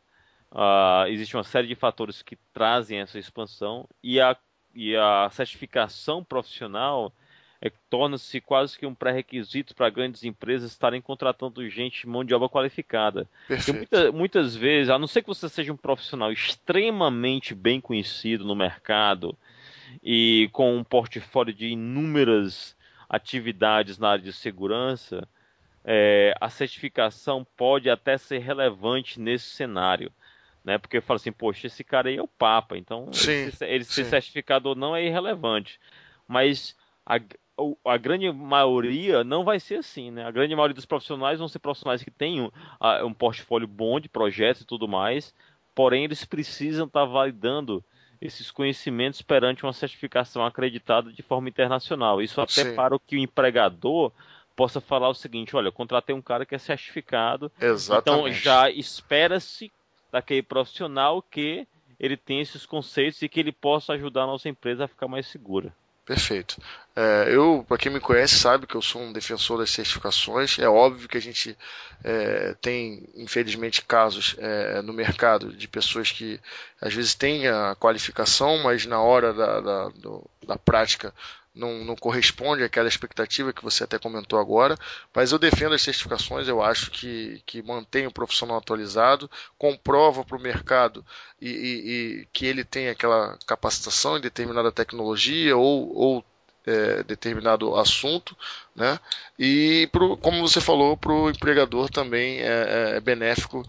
Uh, 0.51 1.07
existe 1.07 1.35
uma 1.35 1.43
série 1.43 1.67
de 1.67 1.75
fatores 1.75 2.21
que 2.21 2.37
trazem 2.53 2.99
essa 2.99 3.17
expansão 3.17 3.87
e 4.03 4.19
a, 4.19 4.35
e 4.75 4.95
a 4.95 5.29
certificação 5.31 6.23
profissional 6.23 7.13
é, 7.61 7.71
torna-se 7.89 8.41
quase 8.41 8.77
que 8.77 8.85
um 8.85 8.95
pré-requisito 8.95 9.75
para 9.75 9.89
grandes 9.89 10.23
empresas 10.23 10.71
estarem 10.71 10.99
contratando 10.99 11.67
gente, 11.69 12.07
mão 12.07 12.23
de 12.23 12.33
obra 12.33 12.49
qualificada. 12.49 13.29
Muita, 13.73 14.11
muitas 14.11 14.55
vezes, 14.55 14.89
a 14.89 14.97
não 14.97 15.07
ser 15.07 15.21
que 15.21 15.27
você 15.27 15.47
seja 15.47 15.71
um 15.71 15.77
profissional 15.77 16.31
extremamente 16.31 17.53
bem 17.53 17.79
conhecido 17.79 18.43
no 18.43 18.55
mercado 18.55 19.37
e 20.03 20.49
com 20.51 20.75
um 20.75 20.83
portfólio 20.83 21.53
de 21.53 21.67
inúmeras 21.67 22.75
atividades 23.09 23.97
na 23.97 24.09
área 24.11 24.23
de 24.23 24.33
segurança, 24.33 25.27
é, 25.83 26.33
a 26.39 26.49
certificação 26.49 27.45
pode 27.57 27.89
até 27.89 28.17
ser 28.17 28.39
relevante 28.39 29.19
nesse 29.19 29.49
cenário. 29.49 30.11
Né? 30.63 30.77
Porque 30.77 30.97
eu 30.97 31.01
falo 31.01 31.15
assim, 31.15 31.31
poxa, 31.31 31.67
esse 31.67 31.83
cara 31.83 32.09
aí 32.09 32.17
é 32.17 32.21
o 32.21 32.27
Papa, 32.27 32.77
então 32.77 33.11
sim, 33.11 33.31
ele, 33.31 33.53
ele 33.61 33.83
ser 33.83 34.05
certificado 34.05 34.69
ou 34.69 34.75
não 34.75 34.95
é 34.95 35.03
irrelevante. 35.03 35.79
Mas 36.27 36.75
a, 37.05 37.19
a 37.85 37.97
grande 37.97 38.31
maioria 38.31 39.23
não 39.23 39.43
vai 39.43 39.59
ser 39.59 39.75
assim, 39.75 40.11
né? 40.11 40.23
A 40.23 40.31
grande 40.31 40.55
maioria 40.55 40.75
dos 40.75 40.85
profissionais 40.85 41.39
vão 41.39 41.47
ser 41.47 41.59
profissionais 41.59 42.03
que 42.03 42.11
têm 42.11 42.41
um, 42.41 42.51
um 43.05 43.13
portfólio 43.13 43.67
bom 43.67 43.99
de 43.99 44.07
projetos 44.07 44.61
e 44.61 44.67
tudo 44.67 44.87
mais, 44.87 45.33
porém 45.73 46.03
eles 46.03 46.23
precisam 46.23 46.85
estar 46.85 47.01
tá 47.01 47.05
validando 47.05 47.83
esses 48.21 48.51
conhecimentos 48.51 49.21
perante 49.21 49.63
uma 49.63 49.73
certificação 49.73 50.45
acreditada 50.45 51.11
de 51.11 51.23
forma 51.23 51.49
internacional. 51.49 52.21
Isso 52.21 52.39
até 52.39 52.65
Sim. 52.65 52.75
para 52.75 52.95
o 52.95 52.99
que 52.99 53.17
o 53.17 53.19
empregador 53.19 54.11
possa 54.55 54.79
falar 54.79 55.09
o 55.09 55.13
seguinte: 55.13 55.55
olha, 55.55 55.67
eu 55.67 55.73
contratei 55.73 56.15
um 56.15 56.21
cara 56.21 56.45
que 56.45 56.53
é 56.53 56.59
certificado, 56.59 57.51
então 57.57 57.69
Exatamente. 57.69 58.01
então 58.01 58.31
já 58.31 58.69
espera-se 58.69 59.71
daquele 60.11 60.43
profissional 60.43 61.21
que 61.21 61.67
ele 61.99 62.17
tenha 62.17 62.41
esses 62.41 62.65
conceitos 62.65 63.21
e 63.21 63.29
que 63.29 63.39
ele 63.39 63.51
possa 63.51 63.93
ajudar 63.93 64.23
a 64.23 64.27
nossa 64.27 64.49
empresa 64.49 64.85
a 64.85 64.87
ficar 64.87 65.07
mais 65.07 65.27
segura. 65.27 65.73
Perfeito. 66.11 66.61
É, 66.93 67.27
eu, 67.29 67.63
para 67.65 67.77
quem 67.77 67.89
me 67.89 68.01
conhece, 68.01 68.37
sabe 68.37 68.67
que 68.67 68.75
eu 68.75 68.81
sou 68.81 69.01
um 69.01 69.13
defensor 69.13 69.57
das 69.57 69.71
certificações. 69.71 70.59
É 70.59 70.67
óbvio 70.67 71.07
que 71.07 71.17
a 71.17 71.21
gente 71.21 71.57
é, 72.03 72.53
tem, 72.61 73.07
infelizmente, 73.15 73.81
casos 73.81 74.35
é, 74.37 74.81
no 74.81 74.91
mercado 74.91 75.53
de 75.53 75.69
pessoas 75.69 76.11
que 76.11 76.37
às 76.81 76.93
vezes 76.93 77.15
têm 77.15 77.47
a 77.47 77.77
qualificação, 77.79 78.61
mas 78.61 78.85
na 78.85 79.01
hora 79.01 79.33
da, 79.33 79.61
da, 79.61 79.87
do, 79.87 80.29
da 80.45 80.57
prática 80.57 81.13
não, 81.53 81.83
não, 81.83 81.95
corresponde 81.95 82.63
àquela 82.63 82.87
expectativa 82.87 83.51
que 83.51 83.63
você 83.63 83.83
até 83.83 83.99
comentou 83.99 84.39
agora, 84.39 84.77
mas 85.13 85.31
eu 85.31 85.39
defendo 85.39 85.75
as 85.75 85.81
certificações, 85.81 86.47
eu 86.47 86.61
acho 86.63 86.89
que, 86.91 87.41
que 87.45 87.61
mantém 87.61 88.07
o 88.07 88.11
profissional 88.11 88.57
atualizado, 88.57 89.29
comprova 89.57 90.23
para 90.23 90.37
o 90.37 90.41
mercado 90.41 91.05
e, 91.41 91.49
e, 91.49 92.21
e, 92.21 92.27
que 92.31 92.45
ele 92.45 92.63
tem 92.63 92.87
aquela 92.87 93.37
capacitação 93.45 94.17
em 94.17 94.21
determinada 94.21 94.71
tecnologia 94.71 95.55
ou, 95.57 95.93
ou 95.95 96.25
é, 96.65 97.03
determinado 97.03 97.75
assunto, 97.75 98.35
né? 98.75 98.99
e 99.37 99.89
pro, 99.91 100.15
como 100.17 100.47
você 100.47 100.61
falou, 100.61 100.95
para 100.95 101.11
o 101.11 101.29
empregador 101.29 101.89
também 101.89 102.39
é, 102.39 102.95
é, 102.95 102.99
benéfico 102.99 103.67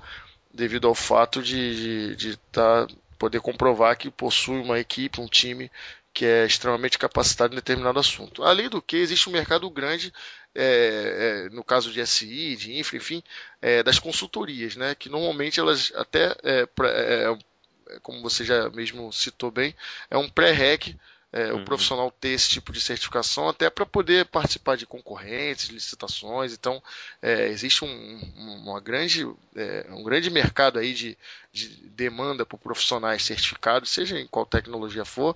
devido 0.52 0.86
ao 0.86 0.94
fato 0.94 1.42
de, 1.42 2.14
de, 2.14 2.16
de 2.16 2.36
tá, 2.52 2.86
poder 3.18 3.40
comprovar 3.40 3.96
que 3.96 4.10
possui 4.10 4.60
uma 4.60 4.78
equipe, 4.78 5.20
um 5.20 5.26
time 5.26 5.70
que 6.12 6.26
é 6.26 6.44
extremamente 6.44 6.98
capacitado 6.98 7.54
em 7.54 7.56
determinado 7.56 7.98
assunto. 7.98 8.42
Além 8.42 8.68
do 8.68 8.82
que, 8.82 8.96
existe 8.96 9.28
um 9.28 9.32
mercado 9.32 9.68
grande, 9.70 10.12
é, 10.54 11.46
é, 11.46 11.54
no 11.54 11.64
caso 11.64 11.90
de 11.90 12.06
SI, 12.06 12.56
de 12.56 12.78
infra, 12.78 12.96
enfim, 12.96 13.22
é, 13.60 13.82
das 13.82 13.98
consultorias, 13.98 14.76
né, 14.76 14.94
que 14.94 15.08
normalmente 15.08 15.58
elas 15.58 15.90
até, 15.94 16.36
é, 16.42 16.68
é, 16.82 17.38
é, 17.88 17.98
como 18.02 18.20
você 18.20 18.44
já 18.44 18.68
mesmo 18.70 19.10
citou 19.12 19.50
bem, 19.50 19.74
é 20.10 20.18
um 20.18 20.28
pré-rec 20.28 20.94
uhum. 21.32 21.62
o 21.62 21.64
profissional 21.64 22.10
ter 22.10 22.28
esse 22.28 22.50
tipo 22.50 22.72
de 22.72 22.80
certificação 22.82 23.48
até 23.48 23.70
para 23.70 23.86
poder 23.86 24.26
participar 24.26 24.76
de 24.76 24.84
concorrentes, 24.84 25.70
licitações. 25.70 26.52
Então, 26.52 26.82
existe 27.22 27.84
um, 27.86 28.32
uma 28.36 28.80
grande, 28.80 29.24
um 29.24 30.02
grande 30.02 30.28
mercado 30.28 30.78
aí 30.78 30.92
de, 30.92 31.16
de 31.50 31.68
demanda 31.88 32.44
por 32.44 32.58
profissionais 32.58 33.22
certificados, 33.22 33.88
seja 33.90 34.18
em 34.18 34.26
qual 34.26 34.44
tecnologia 34.44 35.06
for, 35.06 35.34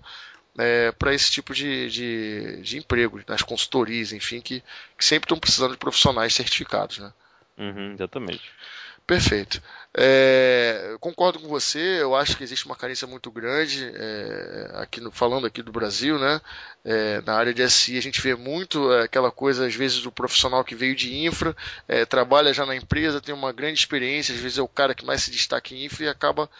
é, 0.58 0.92
para 0.92 1.14
esse 1.14 1.30
tipo 1.30 1.54
de, 1.54 1.90
de, 1.90 2.62
de, 2.62 2.78
emprego, 2.78 3.20
nas 3.26 3.42
consultorias, 3.42 4.12
enfim, 4.12 4.40
que, 4.40 4.62
que 4.96 5.04
sempre 5.04 5.26
estão 5.26 5.38
precisando 5.38 5.72
de 5.72 5.78
profissionais 5.78 6.34
certificados. 6.34 6.98
Né? 6.98 7.12
Uhum, 7.58 7.92
exatamente. 7.94 8.50
Perfeito. 9.06 9.62
É, 9.98 10.96
concordo 11.00 11.38
com 11.38 11.46
você, 11.46 12.02
eu 12.02 12.14
acho 12.14 12.36
que 12.36 12.42
existe 12.42 12.66
uma 12.66 12.74
carência 12.74 13.06
muito 13.06 13.30
grande, 13.30 13.90
é, 13.94 14.70
aqui 14.74 15.00
no, 15.00 15.12
falando 15.12 15.46
aqui 15.46 15.62
do 15.62 15.70
Brasil, 15.70 16.18
né? 16.18 16.40
É, 16.84 17.22
na 17.22 17.34
área 17.34 17.54
de 17.54 17.66
SI 17.70 17.96
a 17.96 18.02
gente 18.02 18.20
vê 18.20 18.34
muito 18.34 18.92
é, 18.92 19.04
aquela 19.04 19.30
coisa, 19.30 19.66
às 19.66 19.74
vezes, 19.74 20.02
do 20.02 20.10
profissional 20.10 20.64
que 20.64 20.74
veio 20.74 20.94
de 20.94 21.16
infra, 21.24 21.56
é, 21.86 22.04
trabalha 22.04 22.52
já 22.52 22.66
na 22.66 22.74
empresa, 22.74 23.20
tem 23.20 23.34
uma 23.34 23.52
grande 23.52 23.78
experiência, 23.78 24.34
às 24.34 24.40
vezes 24.40 24.58
é 24.58 24.62
o 24.62 24.68
cara 24.68 24.94
que 24.94 25.06
mais 25.06 25.22
se 25.22 25.30
destaca 25.30 25.72
em 25.72 25.84
infra 25.84 26.04
e 26.04 26.08
acaba 26.08 26.50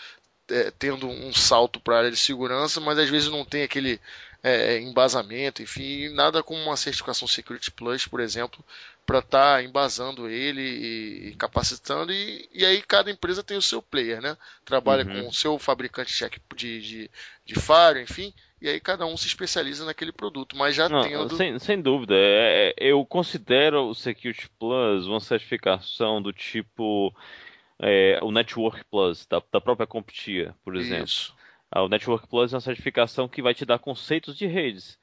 é, 0.51 0.71
tendo 0.79 1.09
um 1.09 1.33
salto 1.33 1.81
para 1.81 1.95
a 1.95 1.99
área 1.99 2.11
de 2.11 2.17
segurança, 2.17 2.81
mas 2.81 2.99
às 2.99 3.09
vezes 3.09 3.29
não 3.29 3.45
tem 3.45 3.63
aquele 3.63 4.01
é, 4.43 4.79
embasamento, 4.79 5.63
enfim, 5.63 6.09
nada 6.11 6.43
como 6.43 6.61
uma 6.63 6.77
certificação 6.77 7.27
Security 7.27 7.71
Plus, 7.71 8.07
por 8.07 8.21
exemplo, 8.21 8.65
para 9.05 9.19
estar 9.19 9.57
tá 9.57 9.63
embasando 9.63 10.29
ele 10.29 10.63
e, 10.63 11.29
e 11.29 11.35
capacitando, 11.35 12.13
e, 12.13 12.49
e, 12.53 12.65
aí 12.65 12.81
cada 12.83 13.11
empresa 13.11 13.43
tem 13.43 13.57
o 13.57 13.63
seu 13.63 13.83
player, 13.83 14.21
né? 14.21 14.37
Trabalha 14.65 15.05
uhum. 15.05 15.23
com 15.23 15.29
o 15.29 15.33
seu 15.33 15.59
fabricante 15.59 16.13
de, 16.55 16.81
de, 16.81 17.11
de 17.45 17.55
faro, 17.55 18.01
enfim, 18.01 18.33
e 18.61 18.69
aí 18.69 18.81
cada 18.81 19.05
um 19.05 19.17
se 19.17 19.27
especializa 19.27 19.85
naquele 19.85 20.13
produto, 20.13 20.57
mas 20.57 20.75
já 20.75 20.89
Não, 20.89 21.03
tendo... 21.03 21.37
Sem, 21.37 21.59
sem 21.59 21.81
dúvida, 21.81 22.15
é, 22.17 22.75
é 22.77 22.93
eu 22.93 23.05
considero 23.05 23.89
o 23.89 23.95
Security 23.95 24.49
Plus 24.59 25.07
uma 25.07 25.21
certificação 25.21 26.23
do 26.23 26.33
tipo 26.33 27.15
é, 27.79 28.19
o 28.23 28.31
Network 28.31 28.85
Plus 28.91 29.27
da, 29.27 29.43
da 29.53 29.61
própria 29.61 29.87
CompTIA, 29.87 30.55
por 30.65 30.77
exemplo. 30.77 31.05
Isso. 31.05 31.35
Ah, 31.71 31.83
o 31.83 31.89
Network 31.89 32.27
Plus 32.29 32.53
é 32.53 32.57
uma 32.57 32.61
certificação 32.61 33.29
que 33.29 33.43
vai 33.43 33.55
te 33.55 33.65
dar 33.65 33.79
conceitos 33.79 34.37
de 34.37 34.47
redes. 34.47 34.99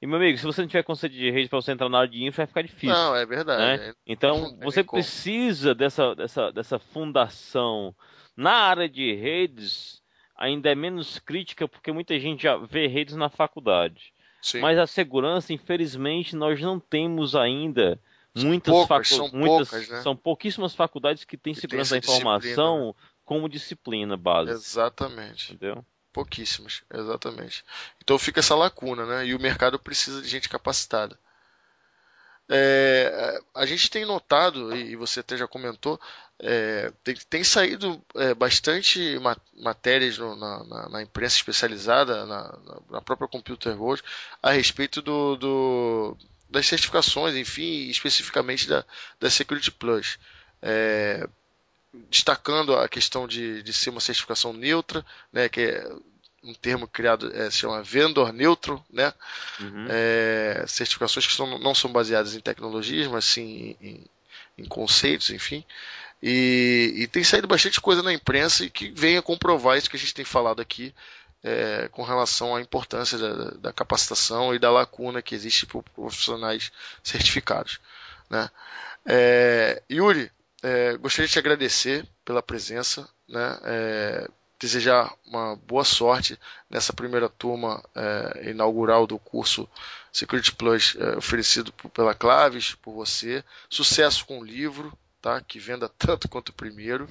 E, 0.00 0.06
meu 0.06 0.16
amigo, 0.16 0.36
se 0.36 0.44
você 0.44 0.60
não 0.60 0.68
tiver 0.68 0.82
conceito 0.82 1.14
de 1.14 1.30
rede 1.30 1.48
para 1.48 1.60
você 1.60 1.72
entrar 1.72 1.88
na 1.88 1.98
área 1.98 2.10
de 2.10 2.22
infra, 2.24 2.44
vai 2.44 2.46
ficar 2.46 2.62
difícil. 2.62 2.94
Não, 2.94 3.16
é 3.16 3.24
verdade. 3.24 3.82
Né? 3.82 3.88
É. 3.88 3.94
Então, 4.06 4.56
você 4.62 4.84
precisa 4.84 5.74
dessa, 5.74 6.14
dessa, 6.14 6.52
dessa 6.52 6.78
fundação. 6.78 7.94
Na 8.36 8.52
área 8.52 8.88
de 8.88 9.14
redes, 9.14 10.02
ainda 10.36 10.70
é 10.70 10.74
menos 10.74 11.18
crítica, 11.18 11.66
porque 11.66 11.92
muita 11.92 12.18
gente 12.18 12.42
já 12.42 12.56
vê 12.56 12.86
redes 12.86 13.16
na 13.16 13.28
faculdade. 13.28 14.12
Sim. 14.42 14.60
Mas 14.60 14.78
a 14.78 14.86
segurança, 14.86 15.52
infelizmente, 15.52 16.36
nós 16.36 16.60
não 16.60 16.78
temos 16.78 17.34
ainda 17.34 17.98
muitas 18.34 18.72
poucas, 18.72 18.88
facu... 18.88 19.06
são, 19.06 19.38
muitas, 19.38 19.68
poucas, 19.68 19.88
né? 19.88 20.02
são 20.02 20.16
pouquíssimas 20.16 20.74
faculdades 20.74 21.24
que 21.24 21.36
têm 21.36 21.54
que 21.54 21.60
segurança 21.60 21.94
da 21.94 21.98
informação 21.98 22.88
né? 22.88 22.94
como 23.24 23.48
disciplina 23.48 24.16
básica. 24.16 24.56
Exatamente. 24.56 25.52
Entendeu? 25.52 25.84
Pouquíssimas, 26.12 26.82
exatamente. 26.92 27.64
Então 28.02 28.18
fica 28.18 28.40
essa 28.40 28.54
lacuna, 28.54 29.04
né? 29.04 29.26
E 29.26 29.34
o 29.34 29.40
mercado 29.40 29.78
precisa 29.78 30.22
de 30.22 30.28
gente 30.28 30.48
capacitada. 30.48 31.18
É, 32.48 33.40
a 33.54 33.64
gente 33.64 33.90
tem 33.90 34.04
notado, 34.04 34.76
e 34.76 34.94
você 34.96 35.20
até 35.20 35.36
já 35.36 35.48
comentou, 35.48 35.98
é, 36.38 36.92
tem, 37.02 37.14
tem, 37.30 37.42
saído 37.42 38.04
é, 38.16 38.34
bastante 38.34 39.18
matérias 39.56 40.18
no, 40.18 40.36
na, 40.36 40.64
na, 40.64 40.88
na, 40.90 41.02
imprensa 41.02 41.36
especializada, 41.36 42.26
na, 42.26 42.58
na, 42.90 43.00
própria 43.00 43.28
Computer 43.28 43.80
World, 43.80 44.02
a 44.42 44.50
respeito 44.50 45.00
do, 45.00 45.36
do 45.36 46.16
das 46.54 46.66
certificações, 46.66 47.34
enfim, 47.34 47.88
especificamente 47.88 48.68
da, 48.68 48.84
da 49.20 49.28
Security 49.28 49.70
Plus. 49.70 50.18
É, 50.62 51.28
destacando 52.10 52.76
a 52.76 52.88
questão 52.88 53.26
de, 53.28 53.62
de 53.62 53.72
ser 53.72 53.90
uma 53.90 54.00
certificação 54.00 54.52
neutra, 54.52 55.04
né, 55.32 55.48
que 55.48 55.60
é 55.60 55.92
um 56.42 56.54
termo 56.54 56.86
criado, 56.86 57.34
é, 57.34 57.50
se 57.50 57.58
chama 57.58 57.82
vendor 57.82 58.32
neutro, 58.32 58.84
né? 58.92 59.12
Uhum. 59.60 59.86
É, 59.88 60.64
certificações 60.68 61.26
que 61.26 61.32
são, 61.32 61.58
não 61.58 61.74
são 61.74 61.90
baseadas 61.90 62.34
em 62.34 62.40
tecnologias, 62.40 63.08
mas 63.08 63.24
sim 63.24 63.76
em, 63.80 64.04
em 64.58 64.64
conceitos, 64.66 65.30
enfim. 65.30 65.64
E, 66.22 66.92
e, 66.96 67.06
tem 67.06 67.24
saído 67.24 67.48
bastante 67.48 67.80
coisa 67.80 68.02
na 68.02 68.12
imprensa 68.12 68.64
e 68.64 68.70
que 68.70 68.90
vem 68.90 69.16
a 69.16 69.22
comprovar 69.22 69.76
isso 69.76 69.90
que 69.90 69.96
a 69.96 69.98
gente 69.98 70.14
tem 70.14 70.24
falado 70.24 70.60
aqui 70.60 70.94
é, 71.44 71.88
com 71.92 72.02
relação 72.02 72.56
à 72.56 72.60
importância 72.60 73.18
da, 73.18 73.50
da, 73.50 73.72
capacitação 73.72 74.54
e 74.54 74.58
da 74.58 74.70
lacuna 74.70 75.20
que 75.20 75.34
existe 75.34 75.66
para 75.66 75.82
profissionais 75.82 76.72
certificados. 77.02 77.78
Né? 78.30 78.50
É, 79.04 79.82
Yuri, 79.92 80.32
é, 80.62 80.96
gostaria 80.96 81.26
de 81.26 81.32
te 81.34 81.38
agradecer 81.38 82.08
pela 82.24 82.42
presença, 82.42 83.06
né? 83.28 83.58
É, 83.62 84.28
desejar 84.58 85.12
uma 85.26 85.56
boa 85.56 85.84
sorte 85.84 86.38
nessa 86.70 86.92
primeira 86.92 87.28
turma 87.28 87.84
é, 87.94 88.50
inaugural 88.50 89.06
do 89.06 89.18
curso 89.18 89.68
Security 90.10 90.54
Plus 90.54 90.96
é, 90.98 91.18
oferecido 91.18 91.70
pela 91.92 92.14
Claves, 92.14 92.74
por 92.76 92.94
você. 92.94 93.44
Sucesso 93.68 94.24
com 94.24 94.38
o 94.38 94.44
livro, 94.44 94.96
tá? 95.20 95.38
que 95.42 95.58
venda 95.58 95.90
tanto 95.98 96.28
quanto 96.28 96.48
o 96.48 96.54
primeiro. 96.54 97.06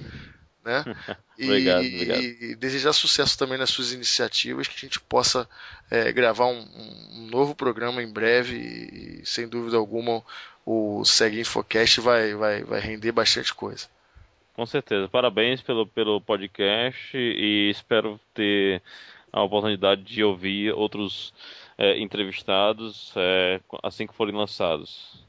Né? 0.64 0.82
obrigado, 1.38 1.84
e, 1.84 1.94
obrigado. 1.94 2.22
e, 2.22 2.54
desejar 2.54 2.92
sucesso 2.92 3.36
também 3.38 3.58
nas 3.58 3.70
suas 3.70 3.92
iniciativas, 3.92 4.66
que 4.66 4.74
a 4.74 4.80
gente 4.80 4.98
possa 4.98 5.48
é, 5.90 6.10
gravar 6.10 6.46
um, 6.46 6.60
um, 6.60 7.28
novo 7.30 7.54
programa 7.54 8.02
em 8.02 8.10
breve 8.10 8.56
e, 8.56 9.26
sem 9.26 9.46
dúvida 9.46 9.76
alguma, 9.76 10.22
o 10.64 11.04
Segue 11.04 11.40
Infocast 11.40 12.00
vai, 12.00 12.34
vai, 12.34 12.64
vai 12.64 12.80
render 12.80 13.12
bastante 13.12 13.52
coisa. 13.52 13.86
Com 14.54 14.64
certeza. 14.64 15.08
Parabéns 15.08 15.60
pelo, 15.60 15.86
pelo 15.86 16.20
podcast 16.20 17.16
e 17.16 17.68
espero 17.70 18.18
ter 18.32 18.80
a 19.32 19.42
oportunidade 19.42 20.02
de 20.02 20.22
ouvir 20.22 20.72
outros 20.72 21.34
é, 21.76 21.98
entrevistados 21.98 23.12
é, 23.16 23.60
assim 23.82 24.06
que 24.06 24.14
forem 24.14 24.34
lançados 24.34 25.24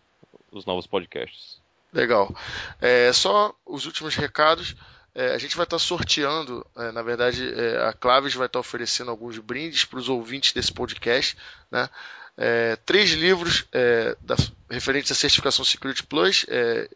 os 0.52 0.66
novos 0.66 0.86
podcasts. 0.86 1.60
Legal. 1.92 2.34
É, 2.80 3.12
só 3.14 3.54
os 3.66 3.86
últimos 3.86 4.16
recados. 4.16 4.76
É, 5.16 5.34
a 5.34 5.38
gente 5.38 5.56
vai 5.56 5.64
estar 5.64 5.80
sorteando, 5.80 6.66
é, 6.76 6.92
na 6.92 7.02
verdade, 7.02 7.50
é, 7.54 7.88
a 7.88 7.94
Claves 7.94 8.34
vai 8.34 8.48
estar 8.48 8.60
oferecendo 8.60 9.10
alguns 9.10 9.38
brindes 9.40 9.86
para 9.86 9.98
os 9.98 10.10
ouvintes 10.10 10.52
desse 10.52 10.74
podcast. 10.74 11.38
Né? 11.72 11.90
É, 12.38 12.76
três 12.86 13.12
livros 13.12 13.66
é, 13.72 14.18
da, 14.20 14.36
referentes 14.70 15.12
à 15.14 15.16
certificação 15.16 15.64
Security 15.64 16.04
Plus, 16.04 16.46
é, 16.50 16.90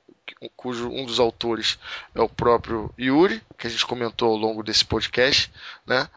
cujo 0.55 0.89
um 0.89 1.05
dos 1.05 1.19
autores 1.19 1.79
é 2.13 2.21
o 2.21 2.27
próprio 2.27 2.93
Yuri, 2.99 3.41
que 3.57 3.67
a 3.67 3.69
gente 3.69 3.85
comentou 3.85 4.29
ao 4.29 4.37
longo 4.37 4.63
desse 4.63 4.83
podcast, 4.83 5.51
né? 5.85 6.09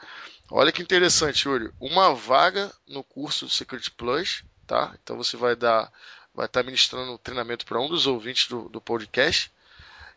Olha 0.50 0.72
que 0.72 0.82
interessante, 0.82 1.48
Yuri, 1.48 1.70
uma 1.80 2.14
vaga 2.14 2.70
no 2.86 3.02
curso 3.02 3.48
Security 3.48 3.90
Plus, 3.90 4.44
tá? 4.66 4.94
Então 5.02 5.16
você 5.16 5.36
vai 5.36 5.56
dar, 5.56 5.90
vai 6.34 6.46
estar 6.46 6.62
ministrando 6.62 7.12
um 7.12 7.18
treinamento 7.18 7.64
para 7.64 7.80
um 7.80 7.88
dos 7.88 8.06
ouvintes 8.06 8.48
do, 8.48 8.68
do 8.68 8.80
podcast. 8.80 9.50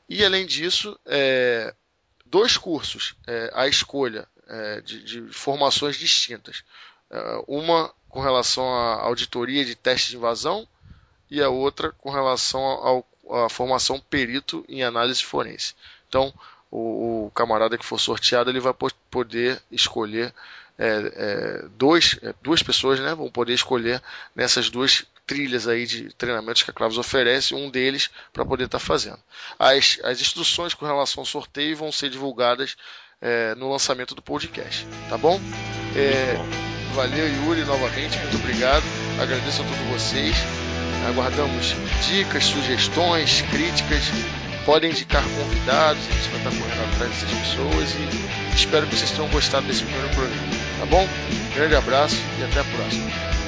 E 0.08 0.24
além 0.24 0.46
disso, 0.46 0.98
é, 1.06 1.74
dois 2.26 2.58
cursos 2.58 3.16
é, 3.28 3.52
à 3.54 3.68
escolha 3.68 4.28
é, 4.48 4.82
de, 4.82 5.04
de, 5.04 5.34
formações 5.34 5.98
distintas. 5.98 6.64
É, 7.10 7.44
uma 7.48 7.94
com 8.10 8.22
relação 8.22 8.64
à 8.64 9.02
auditoria 9.02 9.66
de 9.66 9.76
testes 9.76 10.12
de 10.12 10.18
invasão 10.18 10.68
e 11.30 11.42
a 11.42 11.50
outra 11.50 11.92
com 11.92 12.10
relação 12.10 12.62
ao 12.62 13.06
a 13.30 13.50
formação 13.50 14.00
perito 14.00 14.64
em 14.70 14.84
análise 14.84 15.24
forense. 15.24 15.74
Então, 16.08 16.34
o, 16.70 17.26
o 17.26 17.32
camarada 17.32 17.78
que 17.78 17.86
for 17.86 18.00
sorteado 18.00 18.50
ele 18.50 18.60
vai 18.60 18.74
poder 19.10 19.62
escolher 19.72 20.34
é, 20.78 21.12
é, 21.16 21.66
dois, 21.78 22.20
é, 22.22 22.34
duas 22.42 22.62
pessoas 22.62 23.00
né, 23.00 23.14
vão 23.16 23.30
poder 23.30 23.54
escolher 23.54 24.02
nessas 24.36 24.70
duas 24.70 25.06
trilhas 25.26 25.68
aí 25.68 25.86
de 25.86 26.14
treinamentos 26.14 26.64
que 26.64 26.72
a 26.72 26.74
Clavos 26.74 26.98
oferece, 26.98 27.56
um 27.56 27.70
deles 27.70 28.10
para 28.32 28.46
poder 28.46 28.66
estar 28.66 28.80
tá 28.80 28.86
fazendo. 28.86 29.20
As, 29.58 30.00
as 30.04 30.22
instruções 30.22 30.74
com 30.74 30.86
relação 30.86 31.22
ao 31.22 31.26
sorteio 31.26 31.78
vão 31.78 31.92
ser 31.92 32.10
divulgadas 32.10 32.76
é, 33.22 33.56
no 33.56 33.72
lançamento 33.72 34.14
do 34.14 34.22
podcast, 34.22 34.86
tá 35.10 35.18
bom? 35.18 35.40
É, 35.96 36.36
valeu 36.94 37.28
Yuri 37.28 37.64
novamente, 37.64 38.18
muito 38.20 38.38
obrigado, 38.38 38.84
agradeço 39.20 39.62
a 39.62 39.66
todos 39.66 40.02
vocês. 40.02 40.36
Aguardamos 41.08 41.76
dicas, 42.08 42.46
sugestões, 42.46 43.42
críticas. 43.44 44.04
Podem 44.66 44.90
indicar 44.90 45.24
convidados, 45.24 46.02
a 46.08 46.12
gente 46.12 46.30
vai 46.30 46.38
estar 46.40 46.50
correndo 46.50 46.94
atrás 46.94 47.12
dessas 47.12 47.30
pessoas 47.30 47.90
e 47.94 48.56
espero 48.56 48.88
que 48.88 48.96
vocês 48.96 49.12
tenham 49.12 49.30
gostado 49.30 49.68
desse 49.68 49.84
primeiro 49.84 50.10
programa. 50.16 50.55
Bom? 50.90 51.08
grande 51.56 51.76
abraço 51.76 52.18
e 52.38 52.44
até 52.44 52.60
a 52.60 52.64
próxima. 52.66 53.45